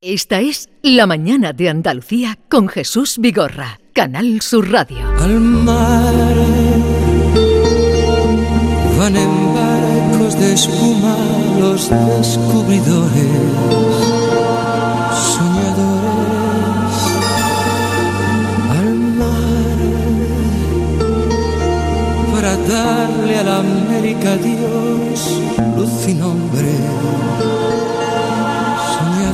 Esta 0.00 0.40
es 0.40 0.68
La 0.80 1.08
Mañana 1.08 1.52
de 1.52 1.68
Andalucía 1.68 2.38
con 2.48 2.68
Jesús 2.68 3.18
Vigorra, 3.18 3.80
Canal 3.92 4.40
Sur 4.42 4.70
Radio. 4.70 4.98
Al 5.20 5.40
mar 5.40 6.14
van 8.96 9.16
en 9.16 9.54
barcos 9.56 10.38
de 10.38 10.52
espuma 10.52 11.16
los 11.58 11.90
descubridores, 11.90 13.26
soñadores. 15.34 16.94
Al 18.70 18.94
mar 19.18 19.78
para 22.32 22.56
darle 22.56 23.36
a 23.36 23.42
la 23.42 23.58
América 23.58 24.36
Dios 24.36 25.40
luz 25.76 26.06
y 26.06 26.14
nombre. 26.14 27.47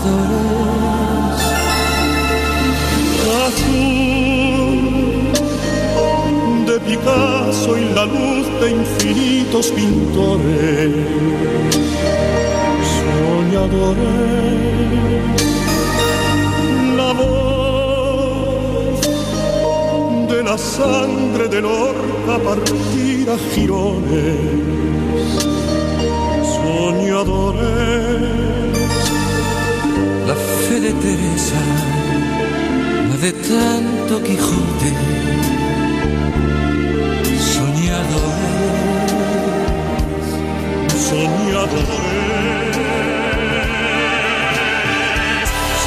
Soñadores. 0.05 1.41
de 6.67 6.79
Picasso 6.81 7.79
y 7.79 7.85
la 7.95 8.05
luz 8.05 8.47
de 8.61 8.71
infinitos 8.71 9.71
pintores, 9.71 10.91
soñadores, 13.01 14.05
la 16.97 17.13
voz 17.13 19.01
de 20.29 20.43
la 20.43 20.59
sangre 20.59 21.49
del 21.49 21.65
orca 21.65 22.39
partir 22.45 23.31
a 23.31 23.39
girones, 23.55 24.37
soñadores, 26.57 28.64
La 30.27 30.35
fe 30.35 30.81
de 30.81 30.93
Teresa, 30.95 31.61
la 33.11 33.17
de 33.19 33.33
tanto 33.33 34.23
Quijote, 34.23 34.91
soñadores, 37.39 38.55
soñadores, 41.11 41.85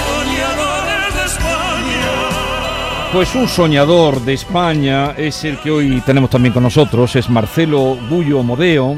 soñadores 0.05 1.15
de 1.15 1.25
España. 1.25 2.05
Pues 3.11 3.33
un 3.33 3.47
soñador 3.47 4.21
de 4.21 4.33
España 4.33 5.15
es 5.17 5.43
el 5.45 5.57
que 5.57 5.71
hoy 5.71 6.01
tenemos 6.05 6.29
también 6.29 6.53
con 6.53 6.61
nosotros, 6.61 7.15
es 7.15 7.27
Marcelo 7.27 7.95
Bullo 8.07 8.43
Modeo, 8.43 8.97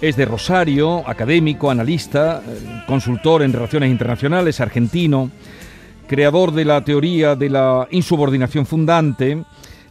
es 0.00 0.16
de 0.16 0.24
Rosario, 0.24 1.06
académico, 1.06 1.70
analista, 1.70 2.42
eh, 2.46 2.82
consultor 2.86 3.42
en 3.42 3.52
relaciones 3.52 3.90
internacionales, 3.90 4.60
argentino, 4.60 5.30
creador 6.06 6.52
de 6.52 6.64
la 6.64 6.82
teoría 6.82 7.36
de 7.36 7.50
la 7.50 7.86
insubordinación 7.90 8.64
fundante, 8.64 9.44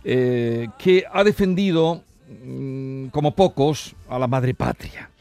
eh, 0.03 0.67
que 0.79 1.03
ha 1.11 1.23
defendido, 1.23 2.03
mm, 2.43 3.07
como 3.07 3.35
pocos, 3.35 3.95
a 4.09 4.17
la 4.17 4.27
madre 4.27 4.55
patria. 4.55 5.11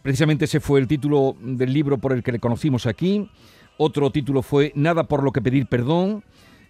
Precisamente 0.00 0.46
ese 0.46 0.60
fue 0.60 0.80
el 0.80 0.88
título 0.88 1.36
del 1.40 1.72
libro 1.72 1.98
por 1.98 2.12
el 2.12 2.22
que 2.22 2.32
le 2.32 2.38
conocimos 2.38 2.86
aquí. 2.86 3.28
Otro 3.76 4.10
título 4.10 4.42
fue 4.42 4.72
Nada 4.74 5.04
por 5.04 5.22
lo 5.22 5.30
que 5.30 5.42
pedir 5.42 5.66
perdón. 5.66 6.24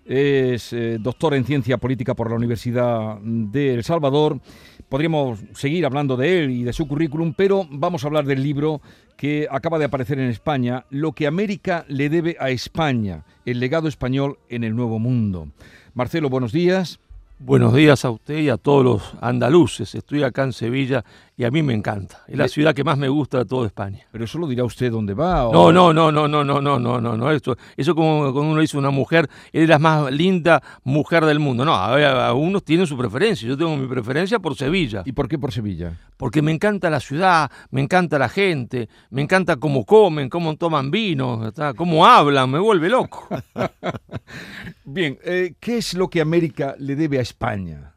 Es 0.05 0.73
eh, 0.73 0.99
doctor 1.01 1.35
en 1.35 1.45
ciencia 1.45 1.79
política 1.79 2.15
por 2.15 2.29
la 2.29 2.37
Universidad 2.37 3.19
de 3.21 3.75
El 3.75 3.85
Salvador. 3.85 4.41
Podríamos 4.89 5.41
seguir 5.55 5.87
hablando 5.87 6.17
de 6.17 6.41
él 6.41 6.51
y 6.51 6.65
de 6.65 6.73
su 6.73 6.87
currículum, 6.89 7.35
pero 7.37 7.67
vamos 7.71 8.05
a 8.05 8.09
hablar 8.09 8.25
del 8.25 8.43
libro 8.43 8.83
que 9.17 9.47
acaba 9.51 9.79
de 9.79 9.85
aparecer 9.85 10.19
en 10.19 10.29
España, 10.29 10.85
Lo 10.91 11.13
que 11.13 11.27
América 11.27 11.85
le 11.89 12.09
debe 12.09 12.37
a 12.41 12.51
España, 12.51 13.25
el 13.47 13.61
legado 13.61 13.89
español 13.89 14.39
en 14.49 14.65
el 14.65 14.75
Nuevo 14.75 14.99
Mundo. 14.99 15.49
Marcelo, 15.95 16.29
buenos 16.29 16.53
días. 16.53 16.99
Buenos 17.45 17.75
días 17.75 18.05
a 18.05 18.11
usted 18.11 18.39
y 18.39 18.49
a 18.51 18.57
todos 18.57 18.85
los 18.85 19.03
andaluces. 19.21 19.97
Estoy 19.97 20.23
acá 20.23 20.45
en 20.45 20.53
Sevilla 20.53 21.05
y 21.37 21.43
a 21.43 21.51
mí 21.51 21.61
me 21.61 21.75
encanta. 21.75 22.21
Es 22.29 22.37
la 22.39 22.47
ciudad 22.47 22.73
que 22.73 22.85
más 22.85 22.97
me 22.97 23.09
gusta 23.09 23.39
de 23.39 23.47
toda 23.47 23.67
España. 23.67 23.99
Pero 24.13 24.25
eso 24.25 24.39
lo 24.39 24.47
dirá 24.47 24.63
usted 24.63 24.93
dónde 24.93 25.13
va. 25.13 25.49
o- 25.49 25.53
No, 25.53 25.73
no, 25.73 25.93
no, 25.93 26.13
no, 26.13 26.29
no, 26.29 26.45
no, 26.45 26.61
no, 26.61 26.79
no, 26.79 27.01
no, 27.01 27.17
no. 27.17 27.31
Eso, 27.33 27.57
eso 27.77 27.97
como 27.97 28.33
cuando 28.33 28.53
uno 28.53 28.61
dice 28.61 28.79
una 28.79 28.91
mujer, 28.91 29.29
es 29.53 29.69
la 29.69 29.81
más 29.81 30.13
linda 30.13 30.63
mujer 30.85 31.25
del 31.25 31.41
mundo. 31.41 31.65
No, 31.65 31.75
a, 31.75 32.29
a 32.29 32.33
unos 32.33 32.63
tienen 32.65 32.87
su 32.87 32.97
preferencia. 32.97 33.49
Yo 33.49 33.57
tengo 33.57 33.77
mi 33.77 33.89
preferencia 33.89 34.39
por 34.39 34.55
Sevilla. 34.55 35.03
¿Y 35.05 35.11
por 35.11 35.27
qué 35.27 35.37
por 35.37 35.51
Sevilla? 35.51 35.99
Porque 36.17 36.43
me 36.43 36.53
encanta 36.53 36.91
la 36.91 37.01
ciudad, 37.01 37.51
me 37.73 37.81
encanta 37.81 38.21
la 38.21 38.29
gente, 38.29 38.89
me 39.11 39.21
encanta 39.21 39.57
cómo 39.57 39.85
comen, 39.85 40.29
cómo 40.29 40.55
toman 40.55 40.93
vino, 40.93 41.51
cómo 41.77 42.07
hablan, 42.07 42.51
me 42.51 42.61
vuelve 42.61 42.89
loco. 42.89 43.27
Bien, 44.85 45.17
eh, 45.23 45.55
¿qué 45.61 45.79
es 45.79 45.95
lo 45.95 46.11
que 46.11 46.21
América 46.21 46.75
le 46.77 46.97
debe 46.97 47.19
a 47.19 47.23
España? 47.23 47.95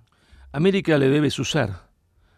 América 0.52 1.00
le 1.00 1.10
debe 1.10 1.32
su 1.32 1.44
ser, 1.44 1.72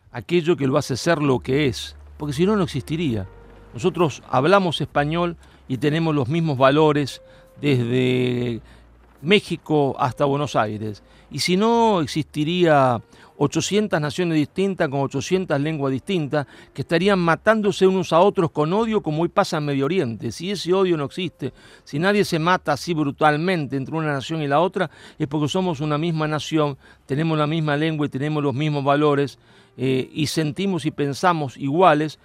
aquello 0.09 0.56
que 0.56 0.68
lo 0.68 0.78
hace 0.78 0.96
ser 0.96 1.22
lo 1.22 1.40
que 1.40 1.66
es, 1.68 1.97
porque 2.18 2.31
si 2.34 2.46
no, 2.46 2.56
no 2.56 2.63
existiría. 2.63 3.28
Nosotros 3.74 4.24
hablamos 4.30 4.80
español 4.80 5.36
y 5.68 5.80
tenemos 5.80 6.16
los 6.16 6.30
mismos 6.30 6.57
valores 6.57 7.22
desde 7.59 8.62
México 9.22 9.95
hasta 10.00 10.25
Buenos 10.25 10.55
Aires. 10.55 11.03
Y 11.29 11.39
si 11.39 11.57
no, 11.57 12.01
existiría 12.01 13.01
800 13.38 14.01
naciones 14.01 14.35
distintas 14.35 14.89
con 14.89 15.01
800 15.01 15.59
lenguas 15.59 15.91
distintas 15.91 16.47
que 16.73 16.81
estarían 16.81 17.19
matándose 17.19 17.85
unos 17.85 18.11
a 18.11 18.19
otros 18.19 18.51
con 18.51 18.73
odio 18.73 19.01
como 19.01 19.22
hoy 19.22 19.29
pasa 19.29 19.57
en 19.57 19.66
Medio 19.66 19.85
Oriente. 19.85 20.31
Si 20.31 20.51
ese 20.51 20.73
odio 20.73 20.97
no 20.97 21.06
existe, 21.06 21.53
si 21.83 22.00
nadie 22.00 22.25
se 22.25 22.39
mata 22.39 22.73
así 22.73 22.94
brutalmente 22.94 23.77
entre 23.77 23.95
una 23.95 24.13
nación 24.13 24.41
y 24.41 24.47
la 24.47 24.59
otra, 24.59 24.89
es 25.19 25.27
porque 25.27 25.47
somos 25.47 25.79
una 25.79 25.97
misma 25.97 26.27
nación, 26.27 26.77
tenemos 27.06 27.38
la 27.38 27.47
misma 27.47 27.77
lengua 27.77 28.07
y 28.07 28.09
tenemos 28.09 28.41
los 28.41 28.53
mismos 28.53 28.83
valores 28.83 29.38
eh, 29.77 30.09
y 30.11 30.27
sentimos 30.27 30.85
y 30.85 30.91
pensamos 30.91 31.57
iguales 31.57 32.19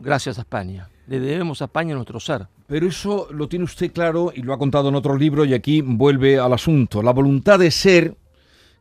gracias 0.00 0.38
a 0.38 0.42
España. 0.42 0.88
Le 1.06 1.20
debemos 1.20 1.62
a 1.62 1.66
España 1.66 1.94
nuestro 1.94 2.18
ser. 2.18 2.46
Pero 2.66 2.86
eso 2.86 3.28
lo 3.30 3.48
tiene 3.48 3.64
usted 3.64 3.92
claro 3.92 4.32
y 4.34 4.42
lo 4.42 4.52
ha 4.52 4.58
contado 4.58 4.88
en 4.88 4.96
otro 4.96 5.16
libro 5.16 5.44
y 5.44 5.54
aquí 5.54 5.80
vuelve 5.80 6.38
al 6.38 6.52
asunto. 6.52 7.02
La 7.02 7.12
voluntad 7.12 7.58
de 7.58 7.70
ser 7.70 8.16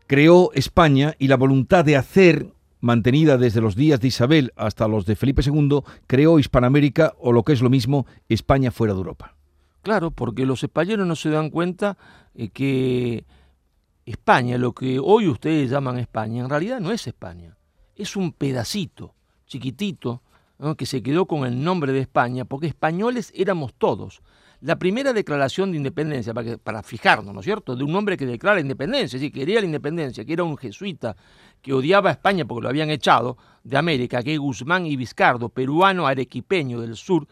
creó 0.07 0.51
España 0.53 1.15
y 1.19 1.27
la 1.27 1.37
voluntad 1.37 1.85
de 1.85 1.97
hacer, 1.97 2.47
mantenida 2.79 3.37
desde 3.37 3.61
los 3.61 3.75
días 3.75 3.99
de 3.99 4.07
Isabel 4.07 4.53
hasta 4.55 4.87
los 4.87 5.05
de 5.05 5.15
Felipe 5.15 5.43
II, 5.45 5.81
creó 6.07 6.39
Hispanoamérica 6.39 7.13
o 7.19 7.31
lo 7.31 7.43
que 7.43 7.53
es 7.53 7.61
lo 7.61 7.69
mismo, 7.69 8.07
España 8.27 8.71
fuera 8.71 8.93
de 8.93 8.99
Europa. 8.99 9.35
Claro, 9.83 10.09
porque 10.09 10.47
los 10.47 10.63
españoles 10.63 11.05
no 11.05 11.15
se 11.15 11.29
dan 11.29 11.51
cuenta 11.51 11.95
eh, 12.33 12.49
que 12.49 13.23
España, 14.03 14.57
lo 14.57 14.73
que 14.73 14.99
hoy 14.99 15.27
ustedes 15.27 15.69
llaman 15.69 15.99
España, 15.99 16.43
en 16.43 16.49
realidad 16.49 16.79
no 16.79 16.91
es 16.91 17.05
España. 17.05 17.55
Es 17.95 18.15
un 18.15 18.31
pedacito 18.33 19.13
chiquitito 19.45 20.21
que 20.77 20.85
se 20.85 21.03
quedó 21.03 21.25
con 21.25 21.45
el 21.45 21.63
nombre 21.63 21.91
de 21.91 21.99
España, 21.99 22.45
porque 22.45 22.67
españoles 22.67 23.31
éramos 23.35 23.73
todos. 23.73 24.21
La 24.61 24.77
primera 24.77 25.11
declaración 25.13 25.71
de 25.71 25.77
independencia, 25.77 26.33
para, 26.33 26.51
que- 26.51 26.57
para 26.57 26.81
fijarnos, 26.81 27.33
¿no 27.33 27.41
es 27.41 27.45
cierto?, 27.45 27.75
de 27.75 27.83
un 27.83 27.93
hombre 27.95 28.15
que 28.17 28.25
declara 28.25 28.59
independencia, 28.61 29.19
decir, 29.19 29.33
quería 29.33 29.59
la 29.59 29.65
independencia, 29.65 30.23
que 30.23 30.33
era 30.33 30.43
un 30.43 30.57
jesuita 30.57 31.15
que 31.61 31.73
odiaba 31.73 32.09
a 32.09 32.13
España 32.13 32.45
porque 32.45 32.63
lo 32.63 32.69
habían 32.69 32.89
echado 32.89 33.37
de 33.63 33.77
América, 33.77 34.23
que 34.23 34.37
Guzmán 34.37 34.85
y 34.85 34.95
Vizcardo, 34.95 35.49
peruano 35.49 36.07
arequipeño 36.07 36.79
del 36.81 36.95
sur, 36.95 37.27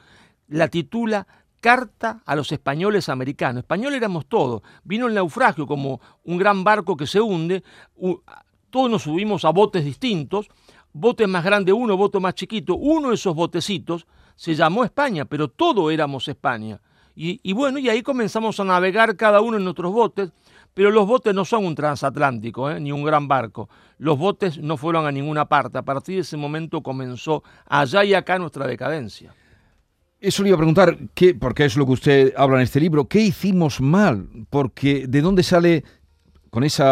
la 0.50 0.68
titula 0.68 1.26
Carta 1.62 2.22
a 2.26 2.36
los 2.36 2.52
españoles 2.52 3.08
americanos. 3.08 3.60
Españoles 3.62 3.98
éramos 3.98 4.26
todos. 4.26 4.62
Vino 4.84 5.08
el 5.08 5.14
naufragio 5.14 5.66
como 5.66 6.02
un 6.26 6.38
gran 6.38 6.66
barco 6.66 6.98
que 6.98 7.08
se 7.08 7.22
hunde. 7.22 7.64
Todos 8.70 8.92
nos 8.92 9.04
subimos 9.04 9.46
a 9.46 9.52
botes 9.52 9.86
distintos. 9.86 10.50
Bote 10.94 11.28
más 11.28 11.44
grande 11.44 11.74
uno, 11.74 11.98
bote 11.98 12.20
más 12.20 12.36
chiquito. 12.36 12.76
Uno 12.76 13.10
de 13.10 13.16
esos 13.16 13.36
botecitos 13.36 14.06
se 14.36 14.56
llamó 14.56 14.84
España, 14.84 15.26
pero 15.26 15.48
todos 15.48 15.92
éramos 15.92 16.28
España. 16.28 16.80
Y, 17.16 17.40
y 17.44 17.54
bueno, 17.54 17.80
y 17.80 17.90
ahí 17.90 18.02
comenzamos 18.02 18.60
a 18.60 18.64
navegar 18.64 19.16
cada 19.16 19.42
uno 19.42 19.58
en 19.58 19.64
nuestros 19.64 19.92
botes. 19.92 20.32
Pero 20.74 20.90
los 20.90 21.06
botes 21.06 21.36
no 21.36 21.46
son 21.46 21.66
un 21.66 21.76
transatlántico, 21.76 22.70
¿eh? 22.72 22.80
ni 22.80 22.92
un 22.92 23.04
gran 23.04 23.28
barco. 23.28 23.70
Los 24.00 24.18
botes 24.18 24.58
no 24.58 24.76
fueron 24.76 25.06
a 25.06 25.12
ninguna 25.12 25.46
parte. 25.46 25.78
A 25.78 25.84
partir 25.84 26.16
de 26.16 26.22
ese 26.22 26.36
momento 26.36 26.82
comenzó 26.82 27.44
allá 27.68 28.04
y 28.04 28.14
acá 28.14 28.40
nuestra 28.40 28.66
decadencia. 28.66 29.34
Eso 30.20 30.42
le 30.42 30.50
iba 30.50 30.56
a 30.56 30.58
preguntar, 30.58 30.98
¿qué, 31.14 31.36
porque 31.36 31.66
es 31.66 31.76
lo 31.76 31.86
que 31.86 31.92
usted 31.92 32.34
habla 32.38 32.56
en 32.56 32.64
este 32.64 32.80
libro, 32.80 33.10
¿qué 33.10 33.20
hicimos 33.20 33.82
mal? 33.82 34.30
Porque 34.50 35.06
¿de 35.06 35.22
dónde 35.22 35.44
sale, 35.44 35.84
con 36.54 36.64
ese 36.64 36.84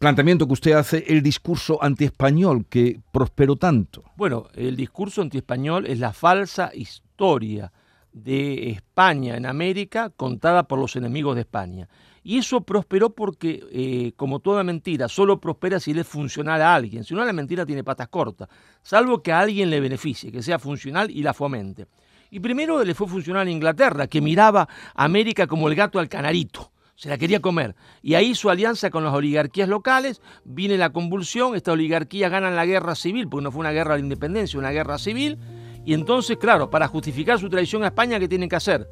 planteamiento 0.00 0.44
que 0.44 0.52
usted 0.54 0.72
hace, 0.72 1.04
el 1.06 1.22
discurso 1.22 1.80
antiespañol 1.80 2.66
que 2.66 2.98
prosperó 3.12 3.54
tanto? 3.54 4.02
Bueno, 4.16 4.48
el 4.56 4.74
discurso 4.74 5.22
antiespañol 5.22 5.86
es 5.86 6.00
la 6.00 6.12
falsa 6.12 6.72
historia 6.74 7.70
de 8.12 8.70
España 8.70 9.36
en 9.36 9.46
América 9.46 10.10
contada 10.10 10.64
por 10.64 10.80
los 10.80 10.96
enemigos 10.96 11.36
de 11.36 11.42
España. 11.42 11.88
Y 12.24 12.38
eso 12.38 12.62
prosperó 12.62 13.10
porque, 13.10 13.62
eh, 13.70 14.14
como 14.16 14.40
toda 14.40 14.64
mentira, 14.64 15.06
solo 15.06 15.40
prospera 15.40 15.78
si 15.78 15.94
le 15.94 16.00
es 16.00 16.08
funcional 16.08 16.60
a 16.60 16.74
alguien. 16.74 17.04
Si 17.04 17.14
no, 17.14 17.24
la 17.24 17.32
mentira 17.32 17.64
tiene 17.64 17.84
patas 17.84 18.08
cortas, 18.08 18.48
salvo 18.82 19.22
que 19.22 19.30
a 19.30 19.38
alguien 19.38 19.70
le 19.70 19.78
beneficie, 19.78 20.32
que 20.32 20.42
sea 20.42 20.58
funcional 20.58 21.08
y 21.08 21.22
la 21.22 21.34
fomente. 21.34 21.86
Y 22.32 22.40
primero 22.40 22.82
le 22.82 22.94
fue 22.96 23.06
funcionar 23.06 23.46
a 23.46 23.50
Inglaterra, 23.50 24.08
que 24.08 24.20
miraba 24.20 24.62
a 24.92 25.04
América 25.04 25.46
como 25.46 25.68
el 25.68 25.76
gato 25.76 26.00
al 26.00 26.08
canarito 26.08 26.72
se 26.96 27.10
la 27.10 27.18
quería 27.18 27.40
comer. 27.40 27.76
Y 28.02 28.14
ahí 28.14 28.34
su 28.34 28.50
alianza 28.50 28.90
con 28.90 29.04
las 29.04 29.14
oligarquías 29.14 29.68
locales, 29.68 30.22
viene 30.44 30.78
la 30.78 30.90
convulsión, 30.90 31.54
estas 31.54 31.74
oligarquías 31.74 32.30
ganan 32.30 32.56
la 32.56 32.66
guerra 32.66 32.94
civil, 32.94 33.28
porque 33.28 33.44
no 33.44 33.52
fue 33.52 33.60
una 33.60 33.72
guerra 33.72 33.94
de 33.94 34.00
la 34.00 34.04
independencia, 34.04 34.58
una 34.58 34.70
guerra 34.70 34.98
civil, 34.98 35.38
y 35.84 35.94
entonces, 35.94 36.38
claro, 36.38 36.68
para 36.70 36.88
justificar 36.88 37.38
su 37.38 37.48
traición 37.48 37.84
a 37.84 37.88
España, 37.88 38.18
¿qué 38.18 38.26
tienen 38.26 38.48
que 38.48 38.56
hacer? 38.56 38.88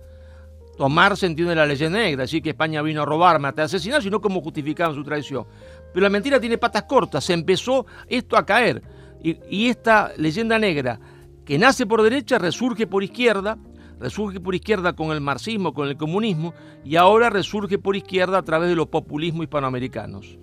Tomarse, 0.76 1.26
entiende 1.26 1.54
la 1.54 1.66
leyenda 1.66 1.98
negra, 1.98 2.22
decir 2.22 2.42
que 2.42 2.50
España 2.50 2.82
vino 2.82 3.02
a 3.02 3.04
robar, 3.04 3.40
matar, 3.40 3.64
asesinar, 3.64 4.02
sino 4.02 4.20
cómo 4.20 4.42
justificaban 4.42 4.94
su 4.94 5.02
traición. 5.02 5.46
Pero 5.92 6.04
la 6.04 6.10
mentira 6.10 6.38
tiene 6.38 6.58
patas 6.58 6.84
cortas, 6.84 7.24
se 7.24 7.32
empezó 7.32 7.86
esto 8.06 8.36
a 8.36 8.44
caer. 8.44 8.82
Y 9.22 9.68
esta 9.68 10.12
leyenda 10.18 10.58
negra, 10.58 11.00
que 11.46 11.58
nace 11.58 11.86
por 11.86 12.02
derecha, 12.02 12.38
resurge 12.38 12.86
por 12.86 13.02
izquierda, 13.02 13.56
resurge 14.04 14.38
por 14.38 14.54
izquierda 14.54 14.92
con 14.92 15.10
el 15.12 15.20
marxismo, 15.20 15.72
con 15.72 15.88
el 15.88 15.96
comunismo, 15.96 16.52
y 16.84 16.96
ahora 16.96 17.30
resurge 17.30 17.78
por 17.78 17.96
izquierda 17.96 18.38
a 18.38 18.42
través 18.42 18.68
de 18.68 18.76
los 18.76 18.88
populismos 18.88 19.44
hispanoamericanos. 19.44 20.38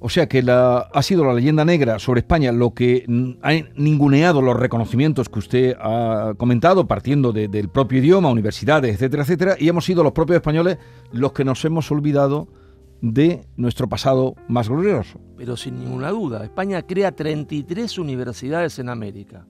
O 0.00 0.08
sea 0.08 0.28
que 0.28 0.42
la, 0.42 0.78
ha 0.78 1.02
sido 1.04 1.24
la 1.24 1.32
leyenda 1.32 1.64
negra 1.64 2.00
sobre 2.00 2.20
España 2.20 2.50
lo 2.50 2.74
que 2.74 3.06
ha 3.40 3.52
ninguneado 3.76 4.42
los 4.42 4.56
reconocimientos 4.56 5.28
que 5.28 5.38
usted 5.38 5.76
ha 5.78 6.34
comentado, 6.36 6.88
partiendo 6.88 7.32
de, 7.32 7.46
del 7.46 7.68
propio 7.68 8.00
idioma, 8.00 8.28
universidades, 8.28 8.96
etcétera, 8.96 9.22
etcétera, 9.22 9.56
y 9.60 9.68
hemos 9.68 9.84
sido 9.84 10.02
los 10.02 10.10
propios 10.10 10.36
españoles 10.36 10.78
los 11.12 11.32
que 11.32 11.44
nos 11.44 11.64
hemos 11.64 11.88
olvidado 11.92 12.48
de 13.00 13.44
nuestro 13.56 13.88
pasado 13.88 14.34
más 14.48 14.68
glorioso. 14.68 15.20
Pero 15.36 15.56
sin 15.56 15.78
ninguna 15.78 16.10
duda, 16.10 16.42
España 16.42 16.82
crea 16.82 17.12
33 17.12 17.96
universidades 17.98 18.80
en 18.80 18.88
América 18.88 19.46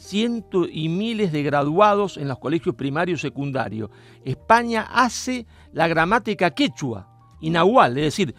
cientos 0.00 0.66
y 0.72 0.88
miles 0.88 1.30
de 1.30 1.42
graduados 1.42 2.16
en 2.16 2.26
los 2.26 2.38
colegios 2.38 2.74
primarios 2.74 3.20
y 3.20 3.22
secundarios. 3.22 3.90
España 4.24 4.88
hace 4.90 5.46
la 5.72 5.86
gramática 5.88 6.50
quechua 6.50 7.06
y 7.40 7.54
es 7.54 7.94
decir, 7.94 8.34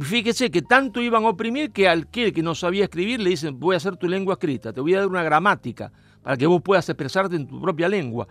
fíjese 0.00 0.50
que 0.50 0.62
tanto 0.62 1.00
iban 1.00 1.24
a 1.24 1.28
oprimir 1.28 1.72
que 1.72 1.88
al 1.88 2.08
que, 2.08 2.32
que 2.32 2.42
no 2.42 2.54
sabía 2.54 2.84
escribir 2.84 3.20
le 3.20 3.30
dicen 3.30 3.58
voy 3.58 3.74
a 3.74 3.78
hacer 3.78 3.96
tu 3.96 4.08
lengua 4.08 4.34
escrita, 4.34 4.72
te 4.72 4.80
voy 4.80 4.94
a 4.94 4.98
dar 4.98 5.08
una 5.08 5.22
gramática 5.22 5.92
para 6.22 6.36
que 6.36 6.46
vos 6.46 6.60
puedas 6.62 6.88
expresarte 6.88 7.36
en 7.36 7.46
tu 7.46 7.60
propia 7.60 7.88
lengua. 7.88 8.26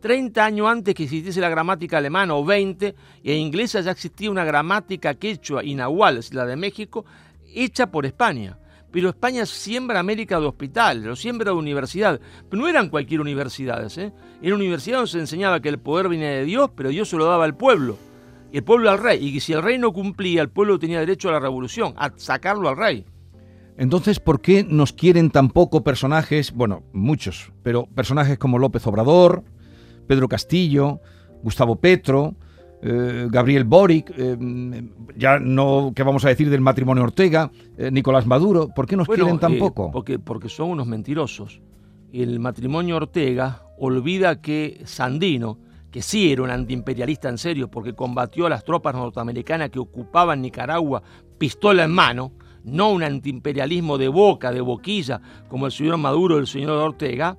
30 0.00 0.44
años 0.44 0.68
antes 0.68 0.94
que 0.94 1.04
existiese 1.04 1.40
la 1.40 1.48
gramática 1.48 1.98
alemana 1.98 2.34
o 2.34 2.44
20, 2.44 2.94
en 3.24 3.38
inglesa 3.38 3.80
ya 3.80 3.90
existía 3.90 4.30
una 4.30 4.44
gramática 4.44 5.14
quechua 5.14 5.64
y 5.64 5.74
nahual, 5.74 6.18
es 6.18 6.32
la 6.34 6.46
de 6.46 6.56
México, 6.56 7.04
hecha 7.54 7.90
por 7.90 8.06
España 8.06 8.58
pero 8.94 9.08
España 9.08 9.44
siembra 9.44 9.98
América 9.98 10.38
de 10.38 10.46
hospital, 10.46 11.02
lo 11.02 11.16
siembra 11.16 11.50
de 11.50 11.58
universidad. 11.58 12.20
Pero 12.48 12.62
no 12.62 12.68
eran 12.68 12.90
cualquier 12.90 13.20
universidades, 13.20 13.98
¿eh? 13.98 14.12
Era 14.40 14.54
universidad 14.54 14.98
donde 14.98 15.10
se 15.10 15.18
enseñaba 15.18 15.58
que 15.58 15.68
el 15.68 15.80
poder 15.80 16.08
venía 16.08 16.28
de 16.28 16.44
Dios, 16.44 16.70
pero 16.76 16.90
Dios 16.90 17.08
se 17.08 17.16
lo 17.16 17.24
daba 17.24 17.44
al 17.44 17.56
pueblo. 17.56 17.98
Y 18.52 18.58
el 18.58 18.62
pueblo 18.62 18.88
al 18.88 19.00
rey. 19.00 19.18
Y 19.20 19.32
que 19.32 19.40
si 19.40 19.52
el 19.52 19.64
rey 19.64 19.78
no 19.78 19.92
cumplía, 19.92 20.42
el 20.42 20.48
pueblo 20.48 20.78
tenía 20.78 21.00
derecho 21.00 21.28
a 21.28 21.32
la 21.32 21.40
revolución, 21.40 21.94
a 21.96 22.12
sacarlo 22.14 22.68
al 22.68 22.76
rey. 22.76 23.04
Entonces, 23.76 24.20
¿por 24.20 24.40
qué 24.40 24.62
nos 24.62 24.92
quieren 24.92 25.30
tan 25.30 25.48
poco 25.48 25.82
personajes, 25.82 26.52
bueno, 26.52 26.84
muchos, 26.92 27.50
pero 27.64 27.86
personajes 27.86 28.38
como 28.38 28.60
López 28.60 28.86
Obrador, 28.86 29.42
Pedro 30.06 30.28
Castillo, 30.28 31.00
Gustavo 31.42 31.80
Petro, 31.80 32.36
eh, 32.86 33.28
Gabriel 33.30 33.64
Boric, 33.64 34.12
eh, 34.14 34.36
ya 35.16 35.38
no, 35.38 35.92
¿qué 35.96 36.02
vamos 36.02 36.22
a 36.26 36.28
decir 36.28 36.50
del 36.50 36.60
matrimonio 36.60 37.02
Ortega? 37.02 37.50
Eh, 37.78 37.90
Nicolás 37.90 38.26
Maduro, 38.26 38.68
¿por 38.68 38.86
qué 38.86 38.94
nos 38.94 39.08
quieren 39.08 39.38
tan 39.38 39.56
poco? 39.56 39.90
Porque, 39.90 40.18
porque 40.18 40.50
son 40.50 40.68
unos 40.68 40.86
mentirosos. 40.86 41.62
El 42.12 42.38
matrimonio 42.40 42.96
Ortega 42.96 43.62
olvida 43.78 44.42
que 44.42 44.82
Sandino, 44.84 45.58
que 45.90 46.02
sí 46.02 46.30
era 46.30 46.42
un 46.42 46.50
antiimperialista 46.50 47.30
en 47.30 47.38
serio, 47.38 47.70
porque 47.70 47.94
combatió 47.94 48.44
a 48.44 48.50
las 48.50 48.64
tropas 48.64 48.94
norteamericanas 48.94 49.70
que 49.70 49.78
ocupaban 49.78 50.42
Nicaragua 50.42 51.02
pistola 51.38 51.84
en 51.84 51.90
mano, 51.90 52.32
no 52.64 52.90
un 52.90 53.02
antiimperialismo 53.02 53.96
de 53.96 54.08
boca, 54.08 54.52
de 54.52 54.60
boquilla, 54.60 55.22
como 55.48 55.64
el 55.64 55.72
señor 55.72 55.96
Maduro 55.96 56.36
o 56.36 56.38
el 56.38 56.46
señor 56.46 56.72
Ortega, 56.72 57.38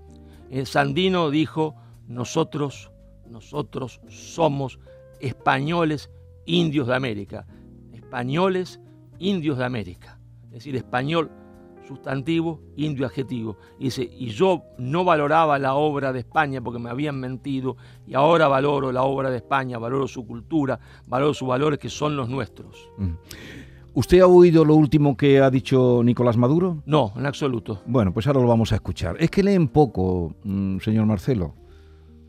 Sandino 0.63 1.29
dijo, 1.29 1.75
nosotros, 2.07 2.91
nosotros 3.29 4.01
somos 4.09 4.79
españoles 5.19 6.09
indios 6.45 6.87
de 6.87 6.95
América. 6.95 7.45
Españoles 7.93 8.79
indios 9.19 9.57
de 9.57 9.65
América. 9.65 10.19
Es 10.47 10.59
decir, 10.63 10.75
español 10.75 11.31
sustantivo, 11.85 12.61
indio 12.75 13.05
adjetivo. 13.05 13.57
Y 13.79 13.85
dice, 13.85 14.09
y 14.17 14.27
yo 14.27 14.63
no 14.77 15.03
valoraba 15.03 15.59
la 15.59 15.75
obra 15.75 16.11
de 16.11 16.19
España 16.19 16.61
porque 16.61 16.79
me 16.79 16.89
habían 16.89 17.19
mentido 17.19 17.77
y 18.07 18.15
ahora 18.15 18.47
valoro 18.47 18.91
la 18.91 19.03
obra 19.03 19.29
de 19.29 19.37
España, 19.37 19.77
valoro 19.77 20.07
su 20.07 20.25
cultura, 20.25 20.79
valoro 21.07 21.33
sus 21.33 21.47
valores 21.47 21.79
que 21.79 21.89
son 21.89 22.15
los 22.15 22.29
nuestros. 22.29 22.89
Mm. 22.97 23.11
¿Usted 23.93 24.19
ha 24.19 24.27
oído 24.27 24.65
lo 24.65 24.75
último 24.75 25.15
que 25.15 25.39
ha 25.39 25.49
dicho 25.49 26.01
Nicolás 26.03 26.35
Maduro? 26.35 26.83
No, 26.85 27.13
en 27.15 27.25
absoluto. 27.25 27.81
Bueno, 27.85 28.13
pues 28.13 28.27
ahora 28.27 28.41
lo 28.41 28.47
vamos 28.47 28.73
a 28.73 28.75
escuchar. 28.75 29.15
Es 29.19 29.31
que 29.31 29.41
leen 29.41 29.69
poco, 29.69 30.35
mm, 30.43 30.79
señor 30.79 31.05
Marcelo. 31.05 31.55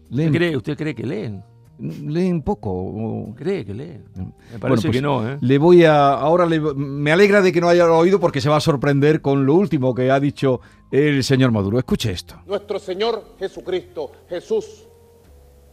¿Usted, 0.09 0.31
cree, 0.31 0.57
¿Usted 0.57 0.77
cree 0.77 0.95
que 0.95 1.05
leen? 1.05 1.43
Leen 1.79 2.43
poco. 2.43 3.35
Cree 3.37 3.65
que 3.65 3.75
leen. 3.75 4.05
Me 4.53 4.59
parece 4.59 4.89
pues 4.89 4.97
que 4.97 5.03
no, 5.03 5.29
¿eh? 5.29 5.39
Le 5.41 5.59
voy 5.59 5.85
a. 5.85 6.13
Ahora 6.13 6.47
me 6.47 7.13
alegra 7.13 7.41
de 7.41 7.53
que 7.53 7.61
no 7.61 7.69
haya 7.69 7.91
oído 7.91 8.21
porque 8.21 8.41
se 8.41 8.49
va 8.49 8.57
a 8.57 8.61
sorprender 8.61 9.21
con 9.21 9.47
lo 9.47 9.55
último 9.55 9.95
que 9.95 10.11
ha 10.11 10.21
dicho 10.21 10.61
el 10.91 11.25
señor 11.25 11.51
Maduro. 11.53 11.79
Escuche 11.79 12.11
esto. 12.11 12.41
Nuestro 12.47 12.79
Señor 12.79 13.37
Jesucristo, 13.39 14.13
Jesús, 14.29 14.87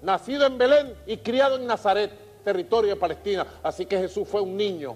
nacido 0.01 0.45
en 0.45 0.57
Belén 0.57 0.93
y 1.07 1.17
criado 1.17 1.57
en 1.57 1.67
Nazaret, 1.67 2.11
territorio 2.43 2.91
de 2.91 2.99
Palestina. 2.99 3.45
Así 3.61 3.85
que 3.85 3.97
Jesús 3.97 4.27
fue 4.27 4.41
un 4.41 4.57
niño 4.57 4.95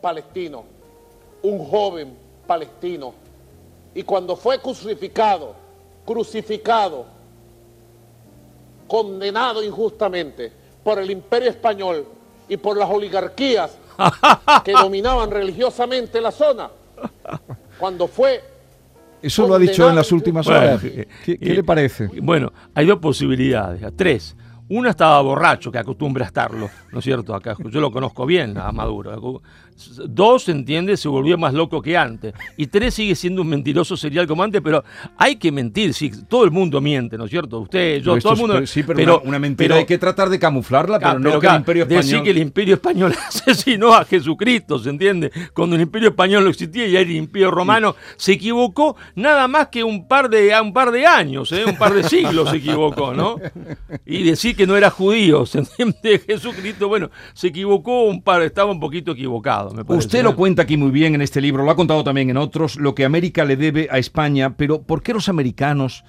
palestino, 0.00 0.64
un 1.42 1.58
joven 1.58 2.16
palestino. 2.46 3.14
Y 3.94 4.02
cuando 4.02 4.36
fue 4.36 4.58
crucificado, 4.58 5.54
crucificado, 6.04 7.06
condenado 8.86 9.62
injustamente 9.62 10.52
por 10.82 10.98
el 10.98 11.10
imperio 11.10 11.50
español 11.50 12.06
y 12.48 12.56
por 12.56 12.76
las 12.76 12.90
oligarquías 12.90 13.78
que 14.64 14.72
dominaban 14.72 15.30
religiosamente 15.30 16.20
la 16.20 16.30
zona, 16.30 16.70
cuando 17.78 18.06
fue... 18.06 18.42
Eso 19.20 19.46
lo 19.46 19.54
ha 19.54 19.58
dicho 19.58 19.88
en 19.88 19.94
las 19.94 20.10
últimas 20.10 20.46
horas. 20.48 20.82
¿Qué, 21.24 21.38
le 21.40 21.62
parece? 21.62 22.08
Bueno, 22.20 22.52
hay 22.74 22.86
dos 22.86 22.98
posibilidades, 22.98 23.80
tres. 23.94 24.36
Una 24.68 24.90
estaba 24.90 25.20
borracho, 25.20 25.70
que 25.70 25.78
acostumbra 25.78 26.24
a 26.24 26.28
estarlo, 26.28 26.68
¿no 26.90 26.98
es 26.98 27.04
cierto? 27.04 27.34
Acá, 27.34 27.56
yo 27.70 27.80
lo 27.80 27.92
conozco 27.92 28.26
bien 28.26 28.58
a 28.58 28.72
Maduro. 28.72 29.40
Dos, 30.06 30.48
entiende, 30.48 30.96
se 30.96 31.08
volvió 31.08 31.36
más 31.36 31.54
loco 31.54 31.82
que 31.82 31.96
antes. 31.96 32.34
Y 32.56 32.66
tres, 32.66 32.94
sigue 32.94 33.14
siendo 33.14 33.42
un 33.42 33.48
mentiroso 33.48 33.96
serial 33.96 34.26
como 34.26 34.42
antes, 34.42 34.60
pero 34.62 34.84
hay 35.16 35.36
que 35.36 35.52
mentir, 35.52 35.94
sí, 35.94 36.10
todo 36.28 36.44
el 36.44 36.50
mundo 36.50 36.80
miente, 36.80 37.18
¿no 37.18 37.24
es 37.24 37.30
cierto? 37.30 37.60
Usted, 37.60 38.00
yo, 38.00 38.18
todo 38.18 38.34
el 38.34 38.38
mundo... 38.38 38.66
Sí, 38.66 38.82
pero, 38.82 39.20
una, 39.24 39.38
mentira 39.38 39.76
hay 39.76 39.86
que 39.86 39.98
tratar 39.98 40.28
de 40.28 40.38
camuflarla, 40.38 40.98
pero, 40.98 41.18
no 41.18 41.40
que 41.40 41.46
el 41.46 41.56
Imperio 41.56 41.82
Español... 41.84 42.02
Decir 42.02 42.22
que 42.22 42.30
el 42.30 42.38
Imperio 42.38 42.74
Español 42.74 43.14
asesinó 43.28 43.92
a 43.94 44.04
Jesucristo, 44.04 44.78
¿se 44.78 44.90
entiende? 44.90 45.30
Cuando 45.52 45.76
el 45.76 45.82
Imperio 45.82 46.10
Español 46.10 46.44
no 46.44 46.50
existía 46.50 46.86
y 46.86 46.96
el 46.96 47.10
Imperio 47.10 47.50
Romano 47.50 47.96
se 48.16 48.32
equivocó 48.32 48.96
nada 49.14 49.48
más 49.48 49.68
que 49.68 49.84
un 49.84 50.06
par 50.06 50.28
de, 50.28 50.52
un 50.60 50.72
par 50.72 50.90
de 50.90 51.06
años, 51.06 51.52
¿eh? 51.52 51.64
un 51.66 51.76
par 51.76 51.94
de 51.94 52.04
siglos 52.04 52.50
se 52.50 52.56
equivocó, 52.56 53.14
¿no? 53.14 53.36
Y 54.06 54.22
decir 54.22 54.56
que 54.56 54.66
no 54.66 54.76
era 54.76 54.90
judío, 54.90 55.46
¿se 55.46 55.58
entiende? 55.58 56.18
Jesucristo, 56.26 56.88
bueno, 56.88 57.10
se 57.34 57.48
equivocó 57.48 58.04
un 58.04 58.22
par, 58.22 58.42
estaba 58.42 58.70
un 58.70 58.80
poquito 58.80 59.12
equivocado, 59.12 59.61
me 59.70 59.84
parece. 59.84 60.06
Usted 60.06 60.22
lo 60.22 60.36
cuenta 60.36 60.62
aquí 60.62 60.76
muy 60.76 60.90
bien 60.90 61.14
en 61.14 61.22
este 61.22 61.40
libro, 61.40 61.64
lo 61.64 61.70
ha 61.70 61.76
contado 61.76 62.04
también 62.04 62.30
en 62.30 62.36
otros, 62.36 62.76
lo 62.76 62.94
que 62.94 63.04
América 63.04 63.44
le 63.44 63.56
debe 63.56 63.88
a 63.90 63.98
España, 63.98 64.56
pero 64.56 64.82
¿por 64.82 65.02
qué 65.02 65.12
los 65.12 65.28
americanos 65.28 66.04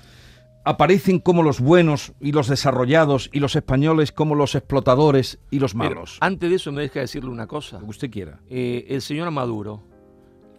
aparecen 0.66 1.20
como 1.20 1.44
los 1.44 1.60
buenos 1.60 2.14
y 2.20 2.32
los 2.32 2.48
desarrollados 2.48 3.30
y 3.34 3.40
los 3.40 3.56
españoles 3.56 4.12
como 4.12 4.36
los 4.36 4.56
explotadores 4.56 5.40
y 5.52 5.60
los 5.60 5.76
malos? 5.76 6.18
antes 6.22 6.50
de 6.50 6.56
eso 6.56 6.72
me 6.72 6.82
deja 6.82 7.02
decirle 7.02 7.30
una 7.30 7.48
cosa. 7.48 7.80
Lo 7.80 7.86
que 7.86 7.92
usted 7.92 8.12
quiera. 8.12 8.40
Eh, 8.50 8.86
el 8.90 9.02
señor 9.02 9.30
Maduro, 9.32 9.84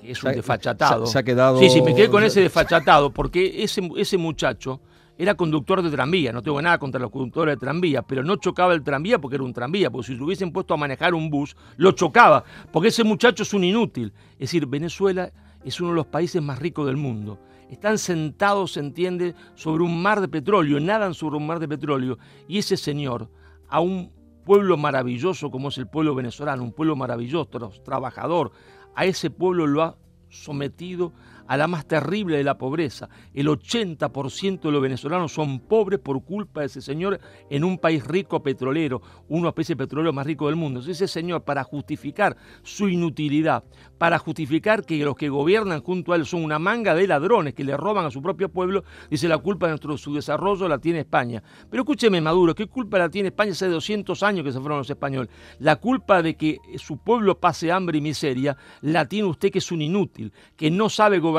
que 0.01 0.13
es 0.13 0.23
un 0.23 0.33
desfachatado. 0.33 1.07
Se, 1.07 1.19
ha 1.19 1.23
quedado... 1.23 1.59
Sí, 1.59 1.71
sí, 1.71 1.83
me 1.83 1.95
quedé 1.95 2.09
con 2.11 2.23
ese 2.23 2.41
desfachatado, 2.41 3.11
porque 3.11 3.63
ese, 3.65 3.89
ese 3.97 4.19
muchacho 4.19 4.81
era 5.17 5.35
conductor 5.35 5.83
de 5.83 5.91
tranvía, 5.91 6.33
no 6.33 6.43
tengo 6.43 6.61
nada 6.61 6.79
contra 6.79 7.01
los 7.01 7.11
conductores 7.11 7.55
de 7.55 7.61
tranvía, 7.61 8.03
pero 8.03 8.25
no 8.25 8.37
chocaba 8.37 8.75
el 8.75 8.83
tranvía 8.83 9.21
porque 9.21 9.37
era 9.37 9.45
un 9.45 9.53
tranvía, 9.53 9.91
porque 9.91 10.09
si 10.09 10.15
lo 10.15 10.25
hubiesen 10.25 10.53
puesto 10.53 10.75
a 10.75 10.77
manejar 10.77 11.15
un 11.15 11.31
bus, 11.31 11.57
lo 11.77 11.93
chocaba, 11.93 12.45
porque 12.73 12.89
ese 12.89 13.05
muchacho 13.05 13.45
es 13.45 13.55
un 13.55 13.65
inútil. 13.65 14.13
Es 14.33 14.51
decir, 14.51 14.67
Venezuela 14.67 15.31
es 15.65 15.81
uno 15.81 15.91
de 15.91 15.97
los 15.97 16.07
países 16.07 16.43
más 16.43 16.59
ricos 16.59 16.87
del 16.87 16.97
mundo. 16.97 17.39
Están 17.71 17.99
sentados, 17.99 18.73
se 18.73 18.81
entiende, 18.81 19.35
sobre 19.55 19.85
un 19.85 20.03
mar 20.03 20.21
de 20.21 20.29
petróleo, 20.29 20.81
nadan 20.81 21.15
sobre 21.15 21.37
un 21.37 21.47
mar 21.47 21.61
de 21.61 21.69
petróleo, 21.69 22.19
y 22.49 22.59
ese 22.59 22.77
señor, 22.77 23.31
a 23.69 23.81
un 23.81 24.13
pueblo 24.45 24.77
maravilloso 24.77 25.51
como 25.51 25.69
es 25.69 25.79
el 25.79 25.87
pueblo 25.87 26.15
venezolano, 26.15 26.63
un 26.63 26.73
pueblo 26.73 26.97
maravilloso, 26.97 27.47
trabajador, 27.85 28.53
a 28.95 29.07
ese 29.07 29.31
pueblo 29.31 29.67
lo 29.67 29.83
ha 29.83 29.97
sometido 30.29 31.13
a 31.47 31.57
la 31.57 31.67
más 31.67 31.87
terrible 31.87 32.37
de 32.37 32.45
la 32.45 32.59
pobreza. 32.59 33.09
El 33.33 33.49
80% 33.49 34.61
de 34.61 34.71
los 34.71 34.83
venezolanos 34.83 35.33
son 35.33 35.61
pobres 35.61 36.01
por 36.01 36.25
culpa 36.25 36.61
de 36.61 36.67
ese 36.67 36.81
señor 36.81 37.21
en 37.51 37.65
un 37.65 37.79
país 37.79 38.07
rico 38.07 38.43
petrolero, 38.43 39.03
uno 39.29 39.53
de 39.53 39.55
los 39.57 39.77
petrolero 39.77 40.13
más 40.13 40.27
rico 40.27 40.47
del 40.47 40.57
mundo. 40.57 40.81
Ese 40.81 41.09
señor, 41.09 41.45
para 41.45 41.65
justificar 41.65 42.37
su 42.63 42.89
inutilidad, 42.89 43.65
para 43.99 44.19
justificar 44.19 44.85
que 44.85 44.99
los 45.05 45.17
que 45.17 45.29
gobiernan 45.29 45.83
junto 45.83 46.13
a 46.13 46.17
él 46.17 46.27
son 46.27 46.45
una 46.45 46.59
manga 46.59 46.95
de 46.95 47.07
ladrones 47.07 47.55
que 47.55 47.65
le 47.65 47.77
roban 47.77 48.07
a 48.07 48.11
su 48.11 48.23
propio 48.23 48.49
pueblo, 48.49 48.85
dice 49.11 49.29
la 49.29 49.39
culpa 49.39 49.67
de 49.67 49.73
nuestro, 49.73 49.97
su 49.97 50.15
desarrollo 50.15 50.69
la 50.69 50.79
tiene 50.79 51.01
España. 51.01 51.43
Pero 51.71 51.83
escúcheme, 51.83 52.21
Maduro, 52.21 52.55
¿qué 52.55 52.67
culpa 52.67 52.99
la 52.99 53.09
tiene 53.09 53.29
España 53.29 53.53
hace 53.53 53.69
200 53.69 54.23
años 54.23 54.45
que 54.45 54.53
se 54.53 54.61
fueron 54.61 54.79
los 54.79 54.91
españoles? 54.91 55.31
La 55.59 55.77
culpa 55.77 56.23
de 56.23 56.37
que 56.37 56.59
su 56.77 56.99
pueblo 56.99 57.39
pase 57.39 57.71
hambre 57.71 57.99
y 57.99 58.01
miseria 58.01 58.57
la 58.81 59.07
tiene 59.07 59.29
usted 59.29 59.51
que 59.51 59.59
es 59.59 59.73
un 59.73 59.83
inútil, 59.83 60.33
que 60.57 60.71
no 60.71 60.89
sabe 60.89 61.19
gobernar 61.19 61.34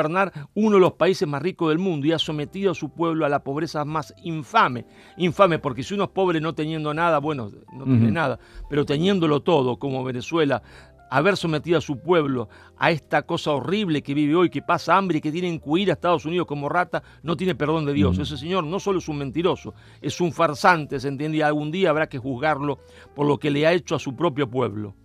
uno 0.53 0.75
de 0.75 0.81
los 0.81 0.93
países 0.93 1.27
más 1.27 1.41
ricos 1.41 1.69
del 1.69 1.79
mundo 1.79 2.07
y 2.07 2.11
ha 2.11 2.19
sometido 2.19 2.71
a 2.71 2.75
su 2.75 2.89
pueblo 2.89 3.25
a 3.25 3.29
la 3.29 3.43
pobreza 3.43 3.85
más 3.85 4.13
infame. 4.23 4.85
Infame, 5.17 5.59
porque 5.59 5.83
si 5.83 5.93
uno 5.93 6.05
es 6.05 6.09
pobre 6.09 6.39
no 6.41 6.53
teniendo 6.53 6.93
nada, 6.93 7.19
bueno, 7.19 7.51
no 7.73 7.83
tiene 7.85 8.11
nada, 8.11 8.39
pero 8.69 8.85
teniéndolo 8.85 9.41
todo, 9.41 9.77
como 9.77 10.03
Venezuela, 10.03 10.61
haber 11.09 11.37
sometido 11.37 11.77
a 11.77 11.81
su 11.81 11.99
pueblo 11.99 12.49
a 12.77 12.91
esta 12.91 13.23
cosa 13.23 13.51
horrible 13.51 14.01
que 14.01 14.13
vive 14.13 14.35
hoy, 14.35 14.49
que 14.49 14.61
pasa 14.61 14.97
hambre 14.97 15.19
y 15.19 15.21
que 15.21 15.31
tienen 15.31 15.59
que 15.59 15.69
huir 15.69 15.89
a 15.89 15.93
Estados 15.93 16.25
Unidos 16.25 16.47
como 16.47 16.67
rata, 16.67 17.03
no 17.23 17.37
tiene 17.37 17.55
perdón 17.55 17.85
de 17.85 17.93
Dios. 17.93 18.17
Ese 18.17 18.37
señor 18.37 18.63
no 18.63 18.79
solo 18.79 18.99
es 18.99 19.07
un 19.07 19.17
mentiroso, 19.17 19.73
es 20.01 20.19
un 20.19 20.31
farsante, 20.31 20.99
¿se 20.99 21.07
entiende? 21.07 21.37
Y 21.37 21.41
algún 21.41 21.71
día 21.71 21.89
habrá 21.89 22.07
que 22.07 22.17
juzgarlo 22.17 22.79
por 23.15 23.27
lo 23.27 23.37
que 23.37 23.51
le 23.51 23.65
ha 23.65 23.73
hecho 23.73 23.95
a 23.95 23.99
su 23.99 24.15
propio 24.15 24.49
pueblo. 24.49 24.95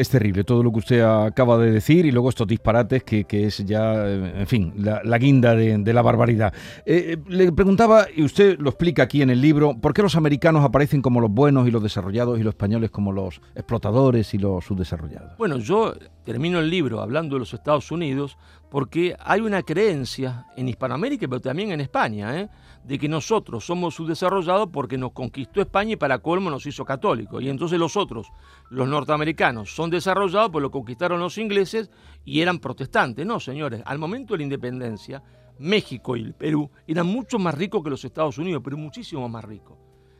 Es 0.00 0.08
terrible 0.08 0.44
todo 0.44 0.62
lo 0.62 0.72
que 0.72 0.78
usted 0.78 1.00
acaba 1.02 1.58
de 1.58 1.70
decir 1.70 2.06
y 2.06 2.10
luego 2.10 2.30
estos 2.30 2.46
disparates 2.46 3.02
que, 3.02 3.26
es 3.28 3.58
ya, 3.66 4.10
en 4.10 4.46
fin, 4.46 4.72
la, 4.78 5.18
guinda 5.18 5.54
de, 5.54 5.92
la 5.92 6.00
barbaridad. 6.00 6.54
Eh, 6.86 7.18
eh, 7.18 7.18
le 7.28 7.52
preguntaba, 7.52 8.06
y 8.16 8.22
usted 8.22 8.58
lo 8.58 8.70
explica 8.70 9.02
aquí 9.02 9.20
en 9.20 9.28
el 9.28 9.42
libro, 9.42 9.76
¿por 9.78 9.92
qué 9.92 10.00
los 10.00 10.16
americanos 10.16 10.64
aparecen 10.64 11.02
como 11.02 11.20
los 11.20 11.30
buenos 11.30 11.68
y 11.68 11.70
los 11.70 11.82
desarrollados 11.82 12.40
y 12.40 12.42
los 12.42 12.52
españoles 12.52 12.90
como 12.90 13.12
los 13.12 13.42
explotadores 13.54 14.32
y 14.32 14.38
los 14.38 14.64
subdesarrollados? 14.64 15.36
Bueno, 15.36 15.58
yo 15.58 15.92
termino 16.30 16.60
el 16.60 16.70
libro 16.70 17.00
hablando 17.00 17.34
de 17.34 17.40
los 17.40 17.54
Estados 17.54 17.90
Unidos 17.90 18.38
porque 18.70 19.16
hay 19.18 19.40
una 19.40 19.64
creencia 19.64 20.46
en 20.56 20.68
Hispanoamérica, 20.68 21.26
pero 21.26 21.40
también 21.40 21.72
en 21.72 21.80
España, 21.80 22.38
¿eh? 22.38 22.48
de 22.84 23.00
que 23.00 23.08
nosotros 23.08 23.64
somos 23.64 23.96
subdesarrollados 23.96 24.68
porque 24.72 24.96
nos 24.96 25.10
conquistó 25.10 25.60
España 25.60 25.94
y 25.94 25.96
para 25.96 26.20
colmo 26.20 26.48
nos 26.48 26.64
hizo 26.66 26.84
católicos. 26.84 27.42
Y 27.42 27.48
entonces 27.48 27.80
los 27.80 27.96
otros, 27.96 28.28
los 28.68 28.86
norteamericanos, 28.86 29.74
son 29.74 29.90
desarrollados 29.90 30.50
porque 30.50 30.62
lo 30.62 30.70
conquistaron 30.70 31.18
los 31.18 31.36
ingleses 31.36 31.90
y 32.24 32.40
eran 32.40 32.60
protestantes. 32.60 33.26
No, 33.26 33.40
señores, 33.40 33.82
al 33.84 33.98
momento 33.98 34.34
de 34.34 34.38
la 34.38 34.44
independencia, 34.44 35.20
México 35.58 36.16
y 36.16 36.22
el 36.22 36.34
Perú 36.34 36.70
eran 36.86 37.08
mucho 37.08 37.40
más 37.40 37.56
ricos 37.56 37.82
que 37.82 37.90
los 37.90 38.04
Estados 38.04 38.38
Unidos, 38.38 38.62
pero 38.64 38.76
muchísimo 38.76 39.28
más 39.28 39.44
ricos. 39.44 39.78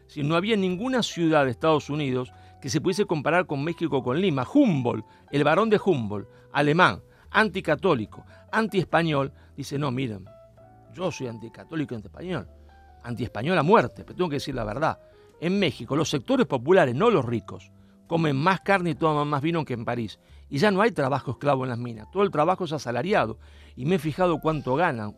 Si 0.08 0.24
no 0.24 0.34
había 0.34 0.56
ninguna 0.56 1.04
ciudad 1.04 1.44
de 1.44 1.52
Estados 1.52 1.88
Unidos 1.88 2.32
que 2.60 2.68
se 2.68 2.80
pudiese 2.80 3.06
comparar 3.06 3.46
con 3.46 3.64
México 3.64 4.02
con 4.02 4.20
Lima. 4.20 4.46
Humboldt, 4.52 5.04
el 5.30 5.44
varón 5.44 5.70
de 5.70 5.80
Humboldt, 5.82 6.28
alemán, 6.52 7.02
anticatólico, 7.30 8.24
anti-español, 8.52 9.32
dice, 9.56 9.78
no, 9.78 9.90
miren, 9.90 10.26
yo 10.92 11.10
soy 11.10 11.28
anticatólico 11.28 11.94
y 11.94 11.96
anti-español, 11.96 12.48
anti-español 13.02 13.58
a 13.58 13.62
muerte, 13.62 14.04
pero 14.04 14.16
tengo 14.16 14.30
que 14.30 14.36
decir 14.36 14.54
la 14.54 14.64
verdad. 14.64 14.98
En 15.40 15.58
México, 15.58 15.96
los 15.96 16.10
sectores 16.10 16.46
populares, 16.46 16.94
no 16.94 17.10
los 17.10 17.24
ricos, 17.24 17.70
comen 18.06 18.36
más 18.36 18.60
carne 18.60 18.90
y 18.90 18.94
toman 18.94 19.28
más 19.28 19.40
vino 19.40 19.64
que 19.64 19.74
en 19.74 19.84
París. 19.84 20.18
Y 20.48 20.58
ya 20.58 20.72
no 20.72 20.82
hay 20.82 20.90
trabajo 20.90 21.30
esclavo 21.30 21.62
en 21.64 21.70
las 21.70 21.78
minas, 21.78 22.10
todo 22.10 22.24
el 22.24 22.30
trabajo 22.30 22.64
es 22.64 22.72
asalariado. 22.72 23.38
Y 23.76 23.84
me 23.84 23.94
he 23.94 23.98
fijado 23.98 24.40
cuánto 24.40 24.74
ganan 24.74 25.16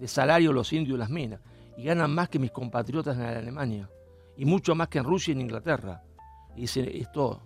de 0.00 0.08
salario 0.08 0.52
los 0.52 0.72
indios 0.72 0.94
en 0.94 1.00
las 1.00 1.10
minas. 1.10 1.40
Y 1.76 1.84
ganan 1.84 2.14
más 2.14 2.28
que 2.28 2.38
mis 2.38 2.50
compatriotas 2.50 3.16
en 3.16 3.22
Alemania. 3.22 3.88
Y 4.36 4.46
mucho 4.46 4.74
más 4.74 4.88
que 4.88 4.98
en 4.98 5.04
Rusia 5.04 5.32
y 5.32 5.34
en 5.34 5.42
Inglaterra. 5.42 6.02
Y 6.56 6.62
dice, 6.62 6.98
esto, 6.98 7.40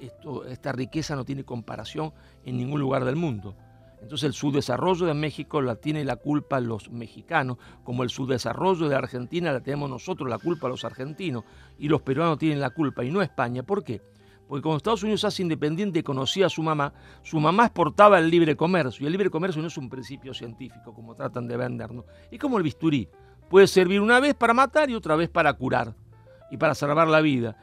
esto, 0.00 0.44
esta 0.44 0.72
riqueza 0.72 1.16
no 1.16 1.24
tiene 1.24 1.44
comparación 1.44 2.12
en 2.44 2.56
ningún 2.56 2.80
lugar 2.80 3.04
del 3.04 3.16
mundo. 3.16 3.56
Entonces 4.02 4.26
el 4.26 4.32
subdesarrollo 4.32 5.06
de 5.06 5.14
México 5.14 5.62
la 5.62 5.76
tiene 5.76 6.04
la 6.04 6.16
culpa 6.16 6.58
los 6.58 6.90
mexicanos, 6.90 7.58
como 7.84 8.02
el 8.02 8.10
subdesarrollo 8.10 8.88
de 8.88 8.96
Argentina 8.96 9.52
la 9.52 9.60
tenemos 9.60 9.88
nosotros 9.88 10.28
la 10.28 10.38
culpa 10.38 10.68
los 10.68 10.84
argentinos 10.84 11.44
y 11.78 11.88
los 11.88 12.02
peruanos 12.02 12.38
tienen 12.38 12.60
la 12.60 12.70
culpa 12.70 13.04
y 13.04 13.12
no 13.12 13.22
España. 13.22 13.62
¿Por 13.62 13.84
qué? 13.84 14.02
Porque 14.48 14.62
cuando 14.64 14.78
Estados 14.78 15.04
Unidos 15.04 15.24
hace 15.24 15.42
independiente 15.42 16.00
y 16.00 16.02
conocía 16.02 16.46
a 16.46 16.50
su 16.50 16.62
mamá, 16.62 16.92
su 17.22 17.38
mamá 17.38 17.66
exportaba 17.66 18.18
el 18.18 18.28
libre 18.28 18.56
comercio 18.56 19.04
y 19.04 19.06
el 19.06 19.12
libre 19.12 19.30
comercio 19.30 19.62
no 19.62 19.68
es 19.68 19.78
un 19.78 19.88
principio 19.88 20.34
científico 20.34 20.92
como 20.92 21.14
tratan 21.14 21.46
de 21.46 21.56
vendernos, 21.56 22.04
es 22.30 22.40
como 22.40 22.58
el 22.58 22.64
bisturí. 22.64 23.08
Puede 23.48 23.68
servir 23.68 24.00
una 24.00 24.18
vez 24.18 24.34
para 24.34 24.52
matar 24.52 24.90
y 24.90 24.94
otra 24.94 25.14
vez 25.14 25.30
para 25.30 25.52
curar 25.52 25.94
y 26.50 26.56
para 26.56 26.74
salvar 26.74 27.06
la 27.06 27.20
vida. 27.20 27.56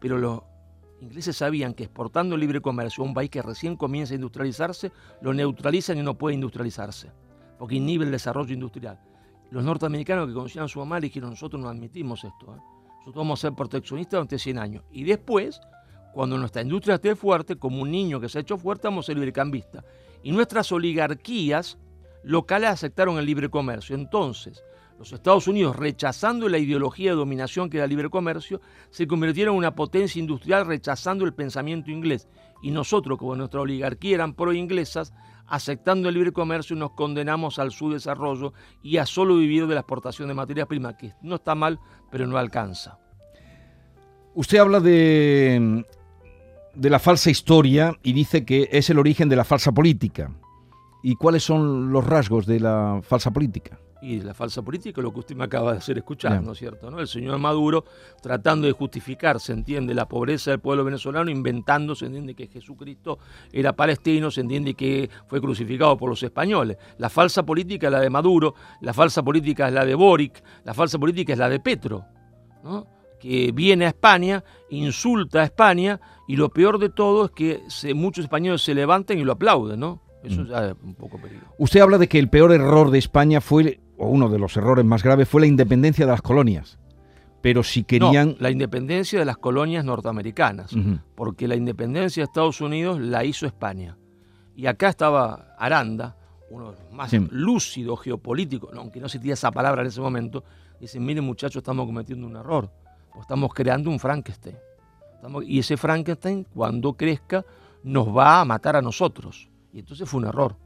Pero 0.00 0.18
los 0.18 0.42
ingleses 1.00 1.36
sabían 1.36 1.74
que 1.74 1.84
exportando 1.84 2.34
el 2.34 2.40
libre 2.40 2.60
comercio 2.60 3.04
a 3.04 3.06
un 3.06 3.14
país 3.14 3.30
que 3.30 3.42
recién 3.42 3.76
comienza 3.76 4.14
a 4.14 4.16
industrializarse, 4.16 4.92
lo 5.20 5.34
neutralizan 5.34 5.98
y 5.98 6.02
no 6.02 6.16
puede 6.16 6.34
industrializarse, 6.34 7.10
porque 7.58 7.76
inhibe 7.76 8.04
el 8.04 8.10
desarrollo 8.10 8.54
industrial. 8.54 8.98
Los 9.50 9.64
norteamericanos 9.64 10.28
que 10.28 10.34
conocían 10.34 10.68
su 10.68 10.78
mamá 10.78 10.98
dijeron, 11.00 11.30
nosotros 11.30 11.60
no 11.60 11.68
admitimos 11.68 12.24
esto, 12.24 12.54
¿eh? 12.54 12.60
nosotros 13.00 13.16
vamos 13.16 13.40
a 13.40 13.48
ser 13.48 13.52
proteccionistas 13.54 14.12
durante 14.12 14.38
100 14.38 14.58
años. 14.58 14.84
Y 14.92 15.04
después, 15.04 15.60
cuando 16.14 16.38
nuestra 16.38 16.62
industria 16.62 16.94
esté 16.94 17.16
fuerte, 17.16 17.56
como 17.56 17.82
un 17.82 17.90
niño 17.90 18.20
que 18.20 18.28
se 18.28 18.38
ha 18.38 18.40
hecho 18.40 18.56
fuerte, 18.56 18.86
vamos 18.86 19.04
a 19.04 19.06
ser 19.08 19.16
librecambistas. 19.16 19.84
Y 20.22 20.30
nuestras 20.30 20.70
oligarquías 20.70 21.78
locales 22.22 22.70
aceptaron 22.70 23.18
el 23.18 23.26
libre 23.26 23.48
comercio. 23.48 23.96
Entonces, 23.96 24.62
los 25.02 25.12
Estados 25.12 25.48
Unidos, 25.48 25.74
rechazando 25.74 26.48
la 26.48 26.58
ideología 26.58 27.10
de 27.10 27.16
dominación 27.16 27.68
que 27.68 27.78
era 27.78 27.86
el 27.86 27.90
libre 27.90 28.08
comercio, 28.08 28.60
se 28.90 29.08
convirtieron 29.08 29.54
en 29.54 29.58
una 29.58 29.74
potencia 29.74 30.20
industrial 30.20 30.64
rechazando 30.64 31.24
el 31.24 31.34
pensamiento 31.34 31.90
inglés. 31.90 32.28
Y 32.62 32.70
nosotros, 32.70 33.18
como 33.18 33.34
nuestra 33.34 33.62
oligarquía 33.62 34.14
eran 34.14 34.34
pro-inglesas, 34.34 35.12
aceptando 35.48 36.08
el 36.08 36.14
libre 36.14 36.30
comercio, 36.30 36.76
nos 36.76 36.92
condenamos 36.92 37.58
al 37.58 37.72
subdesarrollo 37.72 38.52
y 38.80 38.98
a 38.98 39.06
solo 39.06 39.38
vivir 39.38 39.66
de 39.66 39.74
la 39.74 39.80
exportación 39.80 40.28
de 40.28 40.34
materias 40.34 40.68
primas, 40.68 40.94
que 40.94 41.14
no 41.20 41.34
está 41.34 41.56
mal, 41.56 41.80
pero 42.08 42.24
no 42.28 42.38
alcanza. 42.38 43.00
Usted 44.34 44.58
habla 44.58 44.78
de, 44.78 45.84
de 46.76 46.90
la 46.90 47.00
falsa 47.00 47.28
historia 47.28 47.98
y 48.04 48.12
dice 48.12 48.44
que 48.44 48.68
es 48.70 48.88
el 48.88 49.00
origen 49.00 49.28
de 49.28 49.34
la 49.34 49.42
falsa 49.42 49.72
política. 49.72 50.30
¿Y 51.02 51.16
cuáles 51.16 51.42
son 51.42 51.92
los 51.92 52.06
rasgos 52.06 52.46
de 52.46 52.60
la 52.60 53.00
falsa 53.02 53.30
política? 53.30 53.78
y 54.02 54.20
la 54.20 54.34
falsa 54.34 54.62
política 54.62 55.00
es 55.00 55.04
lo 55.04 55.12
que 55.12 55.20
usted 55.20 55.36
me 55.36 55.44
acaba 55.44 55.72
de 55.72 55.78
hacer 55.78 55.96
escuchar, 55.96 56.42
¿no 56.42 56.52
es 56.52 56.58
cierto? 56.58 56.90
¿no? 56.90 56.98
El 56.98 57.06
señor 57.06 57.38
Maduro 57.38 57.84
tratando 58.20 58.66
de 58.66 58.72
justificar, 58.72 59.38
se 59.38 59.52
entiende, 59.52 59.94
la 59.94 60.08
pobreza 60.08 60.50
del 60.50 60.58
pueblo 60.58 60.84
venezolano, 60.84 61.30
inventando, 61.30 61.94
se 61.94 62.06
entiende 62.06 62.34
que 62.34 62.48
Jesucristo 62.48 63.20
era 63.52 63.74
palestino, 63.74 64.30
se 64.32 64.40
entiende 64.40 64.74
que 64.74 65.08
fue 65.28 65.40
crucificado 65.40 65.96
por 65.96 66.10
los 66.10 66.20
españoles. 66.20 66.78
La 66.98 67.08
falsa 67.08 67.44
política 67.44 67.86
es 67.86 67.92
la 67.92 68.00
de 68.00 68.10
Maduro, 68.10 68.56
la 68.80 68.92
falsa 68.92 69.22
política 69.22 69.68
es 69.68 69.72
la 69.72 69.84
de 69.84 69.94
Boric, 69.94 70.42
la 70.64 70.74
falsa 70.74 70.98
política 70.98 71.32
es 71.34 71.38
la 71.38 71.48
de 71.48 71.60
Petro, 71.60 72.04
¿no? 72.64 72.88
que 73.20 73.52
viene 73.52 73.84
a 73.84 73.88
España, 73.88 74.42
insulta 74.70 75.42
a 75.42 75.44
España 75.44 76.00
y 76.26 76.34
lo 76.34 76.48
peor 76.48 76.80
de 76.80 76.88
todo 76.88 77.26
es 77.26 77.30
que 77.30 77.62
muchos 77.94 78.24
españoles 78.24 78.62
se 78.62 78.74
levantan 78.74 79.16
y 79.16 79.22
lo 79.22 79.32
aplauden, 79.32 79.78
¿no? 79.78 80.02
Eso 80.22 80.42
mm. 80.42 80.46
ya 80.46 80.68
es 80.68 80.74
un 80.82 80.94
poco 80.94 81.18
peligroso. 81.18 81.52
Usted 81.58 81.80
habla 81.80 81.98
de 81.98 82.08
que 82.08 82.18
el 82.18 82.28
peor 82.28 82.52
error 82.52 82.90
de 82.90 82.98
España 82.98 83.40
fue 83.40 83.80
o 84.02 84.08
uno 84.08 84.28
de 84.28 84.38
los 84.38 84.56
errores 84.56 84.84
más 84.84 85.04
graves, 85.04 85.28
fue 85.28 85.42
la 85.42 85.46
independencia 85.46 86.04
de 86.04 86.10
las 86.10 86.22
colonias. 86.22 86.76
Pero 87.40 87.62
si 87.62 87.84
querían... 87.84 88.34
la 88.40 88.50
independencia 88.50 89.18
de 89.18 89.24
las 89.24 89.36
colonias 89.36 89.84
norteamericanas, 89.84 90.74
porque 91.14 91.46
la 91.46 91.54
independencia 91.54 92.20
de 92.20 92.24
Estados 92.24 92.60
Unidos 92.60 93.00
la 93.00 93.24
hizo 93.24 93.46
España. 93.46 93.96
Y 94.56 94.66
acá 94.66 94.88
estaba 94.88 95.54
Aranda, 95.56 96.16
uno 96.50 96.72
de 96.72 96.78
los 96.80 96.92
más 96.92 97.12
lúcidos 97.30 98.00
geopolíticos, 98.00 98.70
aunque 98.76 99.00
no 99.00 99.08
se 99.08 99.20
tira 99.20 99.34
esa 99.34 99.52
palabra 99.52 99.82
en 99.82 99.88
ese 99.88 100.00
momento, 100.00 100.42
dice, 100.80 100.98
miren 100.98 101.24
muchachos, 101.24 101.58
estamos 101.58 101.86
cometiendo 101.86 102.26
un 102.26 102.36
error, 102.36 102.70
estamos 103.20 103.54
creando 103.54 103.88
un 103.88 104.00
Frankenstein. 104.00 104.56
y 105.46 105.60
ese 105.60 105.76
Frankenstein, 105.76 106.44
cuando 106.52 106.94
crezca, 106.94 107.44
nos 107.84 108.08
va 108.08 108.40
a 108.40 108.44
matar 108.44 108.74
a 108.74 108.82
nosotros. 108.82 109.48
Y 109.72 109.80
entonces 109.80 110.08
fue 110.08 110.20
un 110.20 110.26
error 110.26 110.56